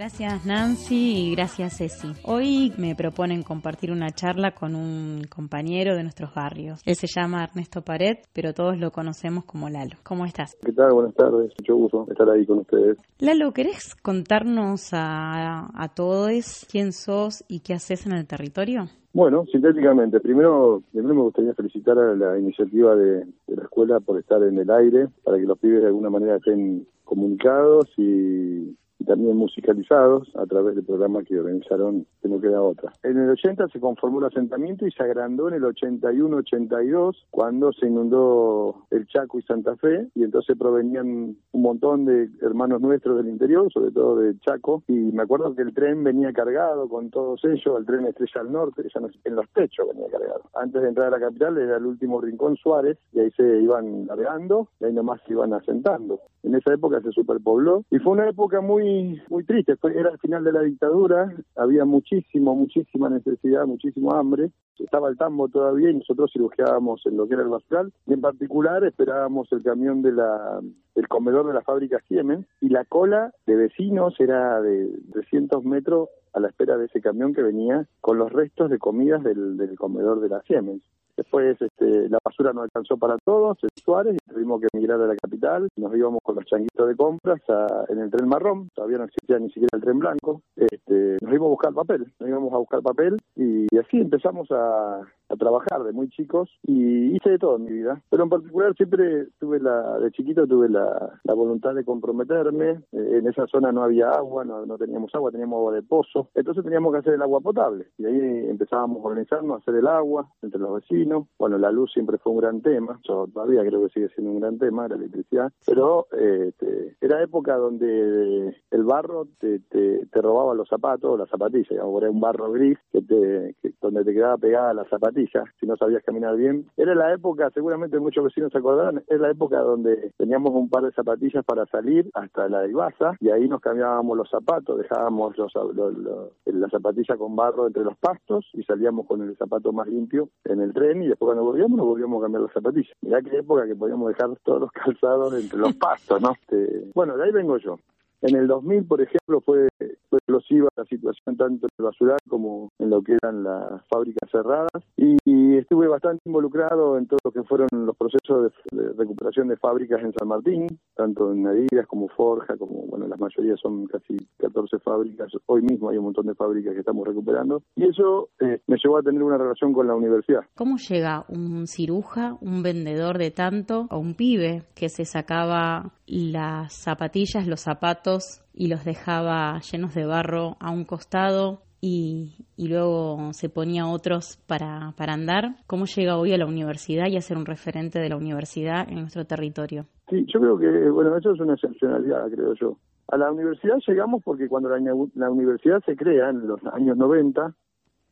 Gracias 0.10 0.44
Nancy 0.44 1.28
y 1.28 1.36
gracias 1.36 1.78
Ceci. 1.78 2.08
Hoy 2.26 2.74
me 2.80 2.96
proponen 2.96 3.44
compartir 3.44 3.92
una 3.92 4.10
charla 4.10 4.56
con 4.56 4.74
un 4.74 5.22
compañero 5.30 5.96
de 5.96 6.02
nuestros 6.02 6.34
barrios. 6.34 6.82
Él 6.84 6.96
se 6.96 7.06
llama 7.06 7.44
Ernesto 7.44 7.84
Pared, 7.84 8.18
pero 8.34 8.56
todos 8.56 8.76
lo 8.80 8.90
conocemos 8.90 9.46
como 9.46 9.70
Lalo. 9.70 9.98
¿Cómo 10.02 10.26
estás? 10.26 10.58
¿Qué 10.66 10.72
tal? 10.72 10.94
Buenas 10.94 11.14
tardes. 11.14 11.54
Mucho 11.60 11.76
gusto 11.76 12.08
estar 12.10 12.28
ahí 12.28 12.44
con 12.44 12.58
ustedes. 12.58 12.98
Lalo, 13.20 13.52
¿querés 13.52 13.94
contarnos 14.02 14.90
a, 14.94 15.70
a 15.80 15.90
todos 15.90 16.66
quién 16.72 16.92
sos 16.92 17.46
y 17.48 17.60
qué 17.60 17.76
haces 17.76 18.08
en 18.08 18.14
el 18.14 18.26
territorio? 18.26 18.86
Bueno, 19.14 19.46
sintéticamente, 19.52 20.20
primero, 20.20 20.82
primero 20.92 21.14
me 21.14 21.22
gustaría 21.22 21.54
felicitar 21.54 22.00
a 22.00 22.16
la 22.16 22.40
iniciativa 22.40 22.96
de, 22.96 23.26
de 23.46 23.56
la 23.56 23.62
escuela 23.62 24.00
por 24.00 24.18
estar 24.18 24.42
en 24.42 24.58
el 24.58 24.72
aire, 24.72 25.08
para 25.24 25.38
que 25.38 25.44
los 25.44 25.60
pibes 25.60 25.82
de 25.82 25.88
alguna 25.88 26.10
manera 26.10 26.38
estén 26.38 26.88
comunicados 27.04 27.86
y 27.96 28.76
y 29.00 29.06
también 29.06 29.38
musicalizados 29.38 30.30
a 30.36 30.46
través 30.46 30.76
del 30.76 30.86
programa 30.86 31.24
que 31.24 31.40
organizaron 31.40 32.06
Que 32.22 32.28
no 32.28 32.40
queda 32.40 32.62
otra. 32.62 32.94
En 33.04 33.18
el 33.18 33.30
80 33.30 33.70
se 33.70 33.80
conformó 33.80 34.20
el 34.20 34.26
asentamiento 34.26 34.86
y 34.86 34.92
se 34.92 35.04
agrandó 35.04 35.48
en 35.48 35.56
el 35.56 35.64
81-82 35.64 37.16
cuando 37.32 37.72
se 37.72 37.88
inundó 37.88 38.86
el 38.92 39.08
Chaco 39.08 39.40
y 39.40 39.42
Santa 39.44 39.76
Fe 39.78 40.10
y 40.16 40.24
entonces 40.24 40.58
provenían 40.58 41.36
un 41.52 41.62
montón 41.62 42.06
de 42.06 42.30
hermanos 42.42 42.82
nuestros 42.82 43.18
del 43.18 43.30
interior, 43.30 43.72
sobre 43.72 43.92
todo 43.92 44.18
de 44.18 44.38
Chaco, 44.40 44.84
y 44.88 44.94
me 44.94 45.24
acuerdo 45.24 45.56
que 45.56 45.62
el 45.62 45.74
tren 45.74 46.04
venía 46.04 46.34
cargado 46.34 46.90
con 46.90 47.10
todos 47.10 47.44
ellos, 47.46 47.80
el 47.80 47.86
tren 47.86 48.06
Estrella 48.06 48.42
al 48.42 48.52
Norte, 48.52 48.84
en 49.24 49.36
los 49.36 49.50
techos 49.52 49.88
venía 49.88 50.10
cargado. 50.10 50.42
Antes 50.56 50.82
de 50.82 50.90
entrar 50.90 51.08
a 51.08 51.18
la 51.18 51.20
capital 51.20 51.58
era 51.58 51.78
el 51.78 51.86
último 51.86 52.20
rincón 52.20 52.58
Suárez 52.58 52.98
y 53.14 53.20
ahí 53.20 53.32
se 53.32 53.62
iban 53.62 54.08
largando 54.08 54.68
y 54.80 54.86
ahí 54.86 54.94
nomás 54.94 55.22
se 55.26 55.34
iban 55.34 55.54
asentando. 55.54 56.20
En 56.44 56.56
esa 56.56 56.74
época 56.74 57.02
se 57.02 57.12
superpobló 57.12 57.84
y 57.92 58.00
fue 58.00 58.14
una 58.14 58.30
época 58.30 58.62
muy 58.62 58.89
muy 59.30 59.44
triste, 59.44 59.76
fue, 59.76 59.98
era 59.98 60.12
el 60.12 60.20
final 60.20 60.44
de 60.44 60.52
la 60.52 60.62
dictadura, 60.62 61.34
había 61.56 61.86
muchísimo, 61.86 62.56
muchísima 62.56 63.10
necesidad, 63.10 63.66
muchísimo 63.66 64.14
hambre, 64.14 64.52
estaba 64.84 65.10
el 65.10 65.18
tambo 65.18 65.48
todavía 65.50 65.90
y 65.92 65.96
nosotros 65.96 66.32
cirugiábamos 66.32 67.06
en 67.06 67.18
lo 67.18 67.28
que 67.28 67.34
era 67.34 67.44
el 67.44 67.50
basural. 67.50 67.92
Y 68.08 68.14
en 68.14 68.22
particular 68.22 68.84
esperábamos 68.84 69.52
el 69.52 69.64
camión 69.64 70.02
de 70.02 70.14
la 70.14 70.62
del 70.96 71.08
comedor 71.08 71.48
de 71.48 71.54
la 71.54 71.62
fábrica 71.62 72.00
Siemens 72.08 72.46
y 72.60 72.70
la 72.70 72.84
cola 72.84 73.32
de 73.46 73.56
vecinos 73.56 74.20
era 74.20 74.62
de 74.62 74.90
300 75.14 75.64
metros 75.64 76.10
a 76.34 76.40
la 76.40 76.50
espera 76.50 76.78
de 76.78 76.86
ese 76.86 77.02
camión 77.02 77.34
que 77.34 77.42
venía 77.42 77.88
con 78.02 78.18
los 78.18 78.32
restos 78.32 78.70
de 78.70 78.80
comidas 78.80 79.24
del 79.24 79.76
comedor 79.78 80.20
de 80.20 80.30
la 80.30 80.42
Siemens. 80.42 80.84
Después 81.20 81.62
este, 81.62 82.08
la 82.08 82.18
basura 82.24 82.54
no 82.54 82.62
alcanzó 82.62 82.96
para 82.98 83.18
todos, 83.26 83.58
en 83.62 83.70
Suárez, 83.84 84.16
y 84.16 84.32
tuvimos 84.34 84.62
que 84.62 84.68
emigrar 84.74 85.02
a 85.02 85.06
la 85.08 85.16
capital. 85.18 85.68
Nos 85.76 85.94
íbamos 85.94 86.20
con 86.24 86.36
los 86.36 86.46
changuitos 86.46 86.88
de 86.88 86.96
compras 86.96 87.42
a- 87.50 87.84
en 87.90 88.00
el 88.00 88.10
tren 88.10 88.30
marrón, 88.30 88.70
todavía 88.74 89.00
no 89.00 89.04
existía 89.04 89.38
ni 89.38 89.48
siquiera 89.50 89.70
el 89.74 89.82
tren 89.82 90.00
blanco. 90.00 90.42
Este, 90.56 91.18
nos 91.22 91.34
íbamos 91.34 91.48
a 91.48 91.56
buscar 91.58 91.74
papel, 91.74 92.14
nos 92.20 92.30
íbamos 92.30 92.54
a 92.54 92.58
buscar 92.58 92.82
papel 92.82 93.18
y, 93.36 93.66
así 93.78 93.98
empezamos 94.00 94.50
a, 94.52 95.02
a 95.30 95.36
trabajar 95.36 95.84
de 95.84 95.94
muy 95.94 96.10
chicos 96.10 96.50
y 96.64 97.16
hice 97.16 97.32
de 97.32 97.40
todo 97.40 97.58
en 97.58 97.66
mi 97.66 97.72
vida. 97.72 98.02
Pero 98.10 98.24
en 98.24 98.30
particular 98.30 98.76
siempre 98.76 99.28
tuve 99.40 99.60
la, 99.60 100.00
de 100.00 100.12
chiquito 100.12 100.48
tuve 100.48 100.70
la, 100.70 101.20
la 101.24 101.34
voluntad 101.34 101.74
de 101.76 101.86
comprometerme. 101.86 102.82
Eh, 102.92 103.18
en 103.20 103.28
esa 103.28 103.46
zona 103.48 103.72
no 103.72 103.84
había 103.84 104.10
agua, 104.10 104.44
no, 104.44 104.66
no 104.66 104.78
teníamos 104.78 105.14
agua, 105.14 105.32
teníamos 105.32 105.58
agua 105.58 105.74
de 105.74 105.84
pozo. 105.84 106.30
Entonces 106.34 106.64
teníamos 106.64 106.92
que 106.94 107.00
hacer 107.00 107.14
el 107.14 107.22
agua 107.22 107.40
potable 107.42 107.88
y 107.98 108.06
ahí 108.06 108.50
empezábamos 108.50 108.98
a 108.98 109.08
organizarnos 109.08 109.56
a 109.56 109.62
hacer 109.62 109.76
el 109.76 109.88
agua 109.88 110.28
entre 110.42 110.60
los 110.60 110.76
vecinos. 110.76 111.28
Bueno, 111.38 111.58
la 111.58 111.72
luz 111.72 111.92
siempre 111.94 112.18
fue 112.18 112.34
un 112.34 112.40
gran 112.40 112.62
tema, 112.62 113.00
yo 113.08 113.28
todavía 113.28 113.64
creo 113.66 113.84
que 113.84 113.94
sigue 113.94 114.10
siendo 114.10 114.32
un 114.32 114.40
gran 114.40 114.58
tema, 114.58 114.88
la 114.88 114.96
electricidad. 114.96 115.52
Pero 115.66 116.08
eh, 116.14 116.48
este, 116.50 116.96
era 117.02 117.22
época 117.22 117.56
donde 117.56 118.56
el 118.72 118.84
barro 118.84 119.28
te, 119.40 119.60
te, 119.60 120.22
robaba 120.22 120.54
los 120.54 120.68
zapatos, 120.68 121.18
las 121.18 121.30
zapatillas, 121.30 121.70
digamos, 121.70 122.02
era 122.02 122.12
un 122.12 122.20
barro 122.20 122.52
gris 122.52 122.78
que 122.92 123.02
te, 123.02 123.56
donde 123.82 124.04
te 124.04 124.14
quedaba 124.14 124.38
pegada 124.38 124.74
la 124.74 124.84
zapatilla 124.86 125.19
si 125.60 125.66
no 125.66 125.76
sabías 125.78 126.04
caminar 126.04 126.36
bien. 126.36 126.66
Era 126.78 126.96
la 126.96 127.14
época, 127.14 127.50
seguramente 127.54 128.00
muchos 128.00 128.24
vecinos 128.24 128.52
se 128.52 128.58
acordarán, 128.60 129.04
era 129.08 129.20
la 129.20 129.32
época 129.32 129.60
donde 129.60 130.12
teníamos 130.18 130.52
un 130.54 130.70
par 130.70 130.84
de 130.84 130.92
zapatillas 130.92 131.44
para 131.46 131.66
salir 131.68 132.10
hasta 132.14 132.48
la 132.50 132.68
Ibasa 132.68 133.16
y 133.20 133.30
ahí 133.30 133.48
nos 133.48 133.62
cambiábamos 133.62 134.18
los 134.18 134.30
zapatos, 134.30 134.78
dejábamos 134.78 135.38
los, 135.38 135.54
los- 135.56 135.98
los- 135.98 136.30
la 136.46 136.70
zapatilla 136.70 137.18
con 137.18 137.36
barro 137.36 137.68
entre 137.68 137.84
los 137.84 137.98
pastos 137.98 138.46
y 138.54 138.64
salíamos 138.64 139.06
con 139.08 139.22
el 139.22 139.36
zapato 139.38 139.72
más 139.72 139.88
limpio 139.88 140.30
en 140.46 140.62
el 140.62 140.74
tren 140.74 141.02
y 141.04 141.08
después 141.08 141.28
cuando 141.28 141.44
volvíamos 141.44 141.78
nos 141.78 141.86
volvíamos 141.88 142.20
a 142.20 142.24
cambiar 142.26 142.44
las 142.44 142.54
zapatillas. 142.54 142.96
Mirá 143.02 143.22
qué 143.22 143.38
época 143.38 143.66
que 143.66 143.76
podíamos 143.76 144.10
dejar 144.10 144.30
todos 144.44 144.62
los 144.62 144.72
calzados 144.72 145.34
entre 145.34 145.58
los 145.60 145.74
pastos, 145.76 146.22
¿no? 146.22 146.32
Este, 146.32 146.86
bueno, 146.94 147.18
de 147.18 147.24
ahí 147.24 147.32
vengo 147.32 147.58
yo. 147.58 147.78
En 148.22 148.36
el 148.36 148.48
2000, 148.48 148.84
por 148.86 149.02
ejemplo, 149.02 149.40
fue, 149.40 149.70
explosiva 150.18 150.68
la 150.76 150.86
situación 150.86 151.38
tanto 151.38 151.68
en 151.68 151.72
el 151.78 151.86
basural 151.86 152.18
como 152.28 152.72
en 152.80 152.90
lo 152.90 153.02
que 153.02 153.18
eran 153.22 153.44
las 153.44 153.82
fábricas 153.88 154.30
cerradas 154.32 154.70
y, 154.98 155.18
estuve 155.60 155.88
bastante 155.88 156.22
involucrado 156.26 156.98
en 156.98 157.06
todo 157.06 157.20
lo 157.24 157.32
que 157.32 157.44
fueron 157.44 157.68
los 157.72 157.96
procesos 157.98 158.52
de, 158.72 158.94
recuperación 158.94 159.50
de 159.50 159.58
fábricas 159.58 160.02
en 160.02 160.14
San 160.14 160.28
Martín, 160.28 160.68
tanto 160.96 161.34
en 161.34 161.46
Adidas 161.46 161.86
como 161.86 162.08
Forja, 162.08 162.56
como 162.56 162.86
bueno, 162.88 163.08
las 163.08 163.20
mayorías 163.20 163.60
son 163.60 163.86
casi 163.88 164.16
14 164.38 164.80
fábricas. 164.80 165.32
Hoy 165.48 165.62
mismo 165.62 165.90
hay 165.90 165.98
un 165.98 166.06
montón 166.06 166.28
de 166.28 166.36
fábricas 166.36 166.74
que 166.74 166.80
estamos 166.80 167.06
recuperando 167.06 167.62
y 167.76 167.90
eso 167.90 168.30
eh, 168.40 168.62
me 168.68 168.78
llevó 168.82 168.98
a 168.98 169.04
tener 169.04 169.22
una 169.22 169.38
relación 169.38 169.74
con 169.74 169.88
la 169.88 169.96
universidad. 169.96 170.42
¿Cómo 170.56 170.78
llega 170.78 171.26
un 171.28 171.68
ciruja, 171.68 172.38
un 172.42 172.64
vendedor 172.64 173.18
de 173.18 173.32
tanto, 173.32 173.88
o 173.90 173.98
un 173.98 174.16
pibe 174.16 174.64
que 174.76 174.90
se 174.90 175.06
sacaba 175.06 175.94
las 176.08 176.74
zapatillas, 176.74 177.48
los 177.48 177.62
zapatos 177.62 178.42
y 178.60 178.68
los 178.68 178.84
dejaba 178.84 179.58
llenos 179.62 179.96
de 179.96 180.06
barro 180.06 180.58
a 180.60 180.70
un 180.70 180.84
costado 180.84 181.62
y, 181.80 182.46
y 182.58 182.68
luego 182.68 183.32
se 183.32 183.48
ponía 183.48 183.88
otros 183.88 184.38
para, 184.48 184.94
para 184.98 185.14
andar? 185.14 185.56
¿Cómo 185.66 185.86
llega 185.86 186.18
hoy 186.18 186.34
a 186.34 186.38
la 186.38 186.46
universidad 186.46 187.08
y 187.08 187.16
a 187.16 187.22
ser 187.22 187.38
un 187.38 187.46
referente 187.46 188.00
de 188.00 188.10
la 188.10 188.18
universidad 188.18 188.86
en 188.90 189.00
nuestro 189.00 189.24
territorio? 189.24 189.86
Sí, 190.10 190.26
yo 190.28 190.42
creo 190.42 190.60
que, 190.60 190.90
bueno, 190.90 191.16
eso 191.16 191.32
es 191.32 191.40
una 191.40 191.54
excepcionalidad, 191.54 192.30
creo 192.30 192.54
yo. 192.56 192.78
A 193.08 193.16
la 193.16 193.32
universidad 193.32 193.78
llegamos 193.88 194.22
porque 194.26 194.50
cuando 194.50 194.68
la, 194.68 194.78
la 195.16 195.32
universidad 195.32 195.82
se 195.86 195.96
crea 195.96 196.30
en 196.30 196.46
los 196.46 196.60
años 196.74 196.98
90, 196.98 197.56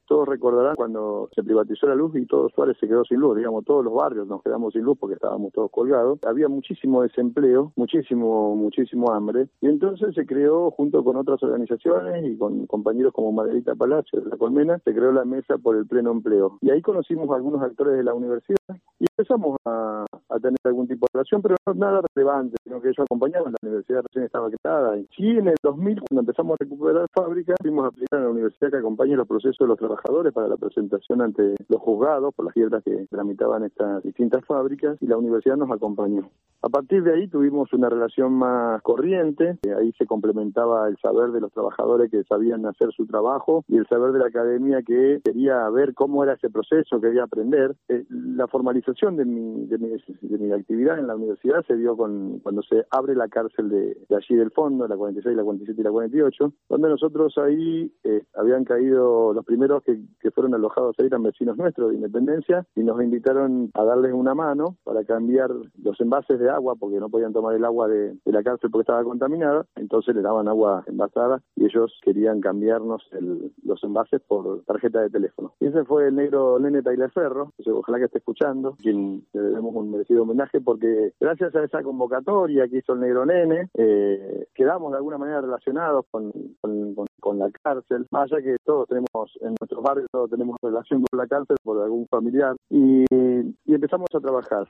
todos 0.08 0.28
recordarán 0.28 0.76
cuando 0.76 1.30
se 1.36 1.44
privatizó 1.44 1.88
la 1.88 1.96
luz 1.96 2.16
y 2.16 2.26
todo 2.26 2.50
Suárez 2.50 2.78
se 2.80 2.88
quedó 2.88 3.04
sin 3.04 3.20
luz, 3.20 3.38
digamos, 3.38 3.66
todos 3.66 3.84
los 3.84 3.94
barrios 3.94 4.28
nos 4.28 4.42
quedamos 4.42 4.74
sin 4.74 4.84
luz 4.84 4.98
porque 5.00 5.16
estábamos 5.16 5.52
todos 5.54 5.70
colgados. 5.70 6.20
Había 6.26 6.48
muchísimo 6.48 7.04
desempleo, 7.04 7.74
muchísimo, 7.76 8.56
muchísimo 8.56 9.12
hambre, 9.12 9.50
y 9.62 9.68
entonces 9.68 10.16
se 10.16 10.26
creó, 10.26 10.72
junto 10.72 11.04
con 11.04 11.18
otras 11.18 11.42
organizaciones 11.44 12.26
y 12.26 12.38
con 12.38 12.66
compañeros 12.68 13.14
como 13.14 13.32
Margarita 13.32 13.76
Palacio 13.76 14.22
de 14.22 14.30
la 14.30 14.38
Colmena, 14.38 14.80
se 14.80 14.94
creó 14.94 15.12
la 15.12 15.26
Mesa 15.26 15.58
por 15.58 15.76
el 15.76 15.86
Pleno 15.86 16.12
Empleo. 16.12 16.58
Y 16.62 16.72
ahí 16.72 16.82
conocimos 16.82 17.30
a 17.30 17.36
algunos 17.36 17.62
actores 17.62 17.98
de 17.98 18.04
la 18.04 18.14
universidad 18.14 18.58
y 19.00 19.06
empezamos 19.06 19.58
a, 19.66 20.06
a 20.30 20.40
tener 20.40 20.58
algún 20.64 20.88
tipo 20.88 21.06
de 21.06 21.20
relación, 21.20 21.42
pero 21.42 21.56
no 21.66 21.74
nada 21.74 22.02
relevante, 22.16 22.56
sino 22.64 22.82
que 22.82 22.90
ellos 22.90 23.00
acompañaban, 23.00 23.52
la 23.52 23.68
universidad 23.70 24.04
recién 24.04 24.26
estaba 24.26 24.50
creada. 24.50 24.98
Y 24.98 25.08
sí, 25.16 25.28
en 25.28 25.50
el 25.50 25.56
2000, 25.62 26.02
cuando 26.02 26.22
empezamos 26.22 26.54
a 26.54 26.64
recuperar 26.64 27.08
fábrica, 27.14 27.56
fuimos 27.62 27.86
a 27.86 27.88
aplicar 27.90 28.20
a 28.20 28.24
la 28.24 28.30
universidad 28.30 28.72
que 28.72 28.78
acompañe 28.78 29.16
los 29.16 29.28
procesos 29.28 29.58
de 29.60 29.68
los 29.68 29.78
trabajadores 29.78 29.97
para 30.34 30.48
la 30.48 30.58
presentación 30.58 31.22
ante 31.22 31.56
los 31.68 31.82
juzgados 31.82 32.34
por 32.34 32.46
las 32.46 32.54
quiebras 32.54 32.84
que 32.84 33.08
tramitaban 33.10 33.64
estas 33.64 34.04
distintas 34.04 34.46
fábricas 34.46 34.98
y 35.02 35.08
la 35.08 35.18
universidad 35.18 35.58
nos 35.58 35.72
acompañó. 35.72 36.30
A 36.62 36.70
partir 36.70 37.04
de 37.04 37.14
ahí 37.14 37.28
tuvimos 37.28 37.72
una 37.74 37.88
relación 37.90 38.34
más 38.34 38.82
corriente, 38.82 39.58
ahí 39.78 39.92
se 39.98 40.06
complementaba 40.06 40.88
el 40.88 40.98
saber 40.98 41.32
de 41.32 41.40
los 41.40 41.52
trabajadores 41.52 42.10
que 42.10 42.24
sabían 42.24 42.66
hacer 42.66 42.92
su 42.94 43.06
trabajo 43.06 43.64
y 43.68 43.78
el 43.78 43.88
saber 43.88 44.12
de 44.12 44.20
la 44.20 44.28
academia 44.28 44.82
que 44.82 45.22
quería 45.24 45.70
ver 45.70 45.94
cómo 45.94 46.24
era 46.24 46.34
ese 46.34 46.50
proceso, 46.50 47.00
quería 47.00 47.24
aprender. 47.24 47.76
Eh, 47.90 48.06
la 48.10 48.48
formalización 48.48 49.16
de 49.18 49.26
mi, 49.26 49.66
de 49.68 49.78
mi, 49.78 49.90
de 49.90 50.38
mi 50.38 50.52
actividad 50.52 50.98
en 51.00 51.08
la 51.08 51.16
universidad 51.16 51.64
se 51.68 51.76
dio 51.76 51.96
con, 51.96 52.40
cuando 52.40 52.62
se 52.64 52.86
abre 52.90 53.16
la 53.16 53.28
cárcel 53.28 53.70
de, 53.70 53.98
de 54.10 54.16
allí 54.16 54.36
del 54.36 54.52
fondo, 54.52 54.88
la 54.88 54.98
46, 54.98 55.36
la 55.36 55.44
47 55.44 55.80
y 55.80 55.84
la 55.84 55.92
48, 55.92 56.54
donde 56.70 56.90
nosotros 56.90 57.38
ahí 57.38 57.92
eh, 58.04 58.24
habían 58.36 58.66
caído 58.66 59.34
los 59.34 59.46
primeros 59.46 59.84
que, 60.20 60.32
fueron 60.32 60.54
alojados 60.54 60.96
ahí 61.00 61.08
eran 61.08 61.24
vecinos 61.24 61.58
nuestros 61.58 61.90
de 61.90 61.96
Independencia 61.96 62.66
y 62.76 62.82
nos 62.82 63.02
invitaron 63.02 63.72
a 63.74 63.84
darles 63.84 64.14
una 64.14 64.36
mano 64.36 64.76
para 64.84 65.04
cambiar 65.04 65.50
los 65.82 66.00
envases 66.00 66.40
de 66.40 66.50
agua 66.50 66.76
porque 66.76 67.00
no 67.00 67.10
podían 67.10 67.34
tomar 67.34 67.56
el 67.56 67.66
agua 67.66 67.88
de, 67.88 68.16
la 68.26 68.44
cárcel 68.44 68.70
porque 68.70 68.84
estaba 68.84 69.04
contaminada, 69.04 69.66
entonces 69.76 70.14
le 70.14 70.22
daban 70.22 70.48
agua 70.48 70.84
envasada 70.86 71.42
y 71.56 71.66
ellos 71.66 71.98
querían 72.04 72.42
cambiarnos 72.42 73.02
el, 73.14 73.52
los 73.64 73.84
envases 73.84 74.22
por 74.22 74.64
tarjeta 74.66 75.02
de 75.02 75.10
teléfono. 75.10 75.54
Y 75.60 75.68
ese 75.68 75.86
fue 75.86 76.10
el 76.10 76.16
negro 76.16 76.60
Nene 76.60 76.84
Taylor 76.84 77.10
Ferro, 77.12 77.54
ojalá 77.66 77.98
que 77.98 78.06
esté 78.06 78.20
escuchando, 78.20 78.76
quien 78.80 79.24
le 79.34 79.42
debemos 79.42 79.74
un 79.76 79.92
merecido 79.92 80.24
homenaje 80.24 80.62
porque 80.62 81.14
gracias 81.20 81.56
a 81.56 81.64
esa 81.64 81.82
convocatoria 81.82 82.68
que 82.68 82.78
hizo 82.78 82.94
el 82.94 83.00
negro 83.00 83.26
Nene, 83.26 83.70
eh, 83.74 84.48
quedamos 84.54 84.92
de 84.92 84.98
alguna 84.98 85.18
manera 85.18 85.42
relacionados 85.42 86.06
con, 86.12 86.32
con, 86.62 86.94
con, 86.94 87.07
con 87.28 87.40
la 87.40 87.52
cárcel, 87.62 88.08
más 88.12 88.32
allá 88.32 88.42
que 88.42 88.56
todos 88.64 88.88
tenemos 88.88 89.30
en 89.42 89.54
nuestros 89.60 89.84
barrios, 89.84 90.08
todos 90.14 90.30
tenemos 90.30 90.56
relación 90.62 91.04
con 91.04 91.20
la 91.20 91.28
cárcel 91.28 91.58
por 91.62 91.84
algún 91.84 92.08
familiar 92.08 92.56
y, 92.70 93.04
y 93.12 93.74
empezamos 93.74 94.08
a 94.14 94.20
trabajar. 94.22 94.66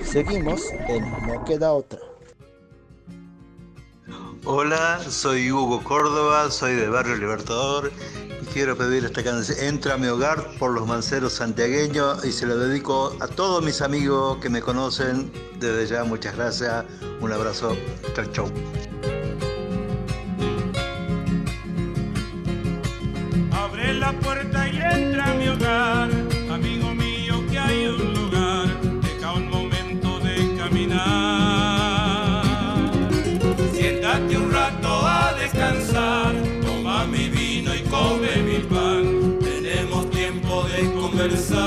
Seguimos 0.00 0.72
en 0.88 1.02
No 1.26 1.44
Queda 1.44 1.70
Otra. 1.70 1.98
Hola, 4.46 5.00
soy 5.00 5.52
Hugo 5.52 5.84
Córdoba, 5.84 6.50
soy 6.50 6.76
de 6.76 6.88
Barrio 6.88 7.16
Libertador 7.16 7.90
y 8.40 8.46
quiero 8.46 8.74
pedir 8.74 9.04
esta 9.04 9.22
canción 9.22 9.58
Entra 9.60 9.94
a 9.94 9.98
mi 9.98 10.06
hogar 10.06 10.38
por 10.58 10.70
los 10.70 10.86
manceros 10.86 11.34
santiagueños 11.34 12.24
y 12.24 12.32
se 12.32 12.46
lo 12.46 12.56
dedico 12.56 13.12
a 13.20 13.26
todos 13.28 13.62
mis 13.62 13.82
amigos 13.82 14.38
que 14.38 14.48
me 14.48 14.62
conocen. 14.62 15.30
Desde 15.60 15.86
ya, 15.86 16.04
muchas 16.04 16.34
gracias, 16.34 16.86
un 17.20 17.32
abrazo, 17.32 17.76
chau 18.14 18.24
chau. 18.32 18.46
La 23.98 24.12
puerta 24.12 24.68
y 24.68 24.76
entra 24.76 25.32
a 25.32 25.34
mi 25.34 25.48
hogar, 25.48 26.08
amigo 26.50 26.94
mío, 26.94 27.44
que 27.50 27.58
hay 27.58 27.86
un 27.86 28.14
lugar, 28.14 28.68
deja 29.02 29.32
un 29.32 29.48
momento 29.50 30.20
de 30.20 30.56
caminar. 30.56 32.44
Siéntate 33.72 34.36
un 34.36 34.52
rato 34.52 34.88
a 35.06 35.34
descansar, 35.34 36.34
toma 36.64 37.06
mi 37.06 37.28
vino 37.28 37.74
y 37.74 37.80
come 37.82 38.36
mi 38.42 38.58
pan, 38.58 39.38
tenemos 39.40 40.08
tiempo 40.10 40.64
de 40.64 40.92
conversar. 40.94 41.58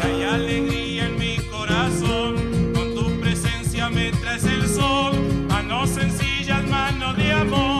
Que 0.00 0.06
hay 0.08 0.22
alegría 0.24 1.06
en 1.06 1.18
mi 1.18 1.36
corazón, 1.48 2.34
con 2.74 2.94
tu 2.94 3.20
presencia 3.20 3.88
me 3.88 4.10
traes 4.12 4.44
el 4.44 4.68
sol, 4.68 5.12
manos 5.48 5.90
sencillas, 5.90 6.66
manos 6.68 7.16
de 7.16 7.32
amor, 7.32 7.79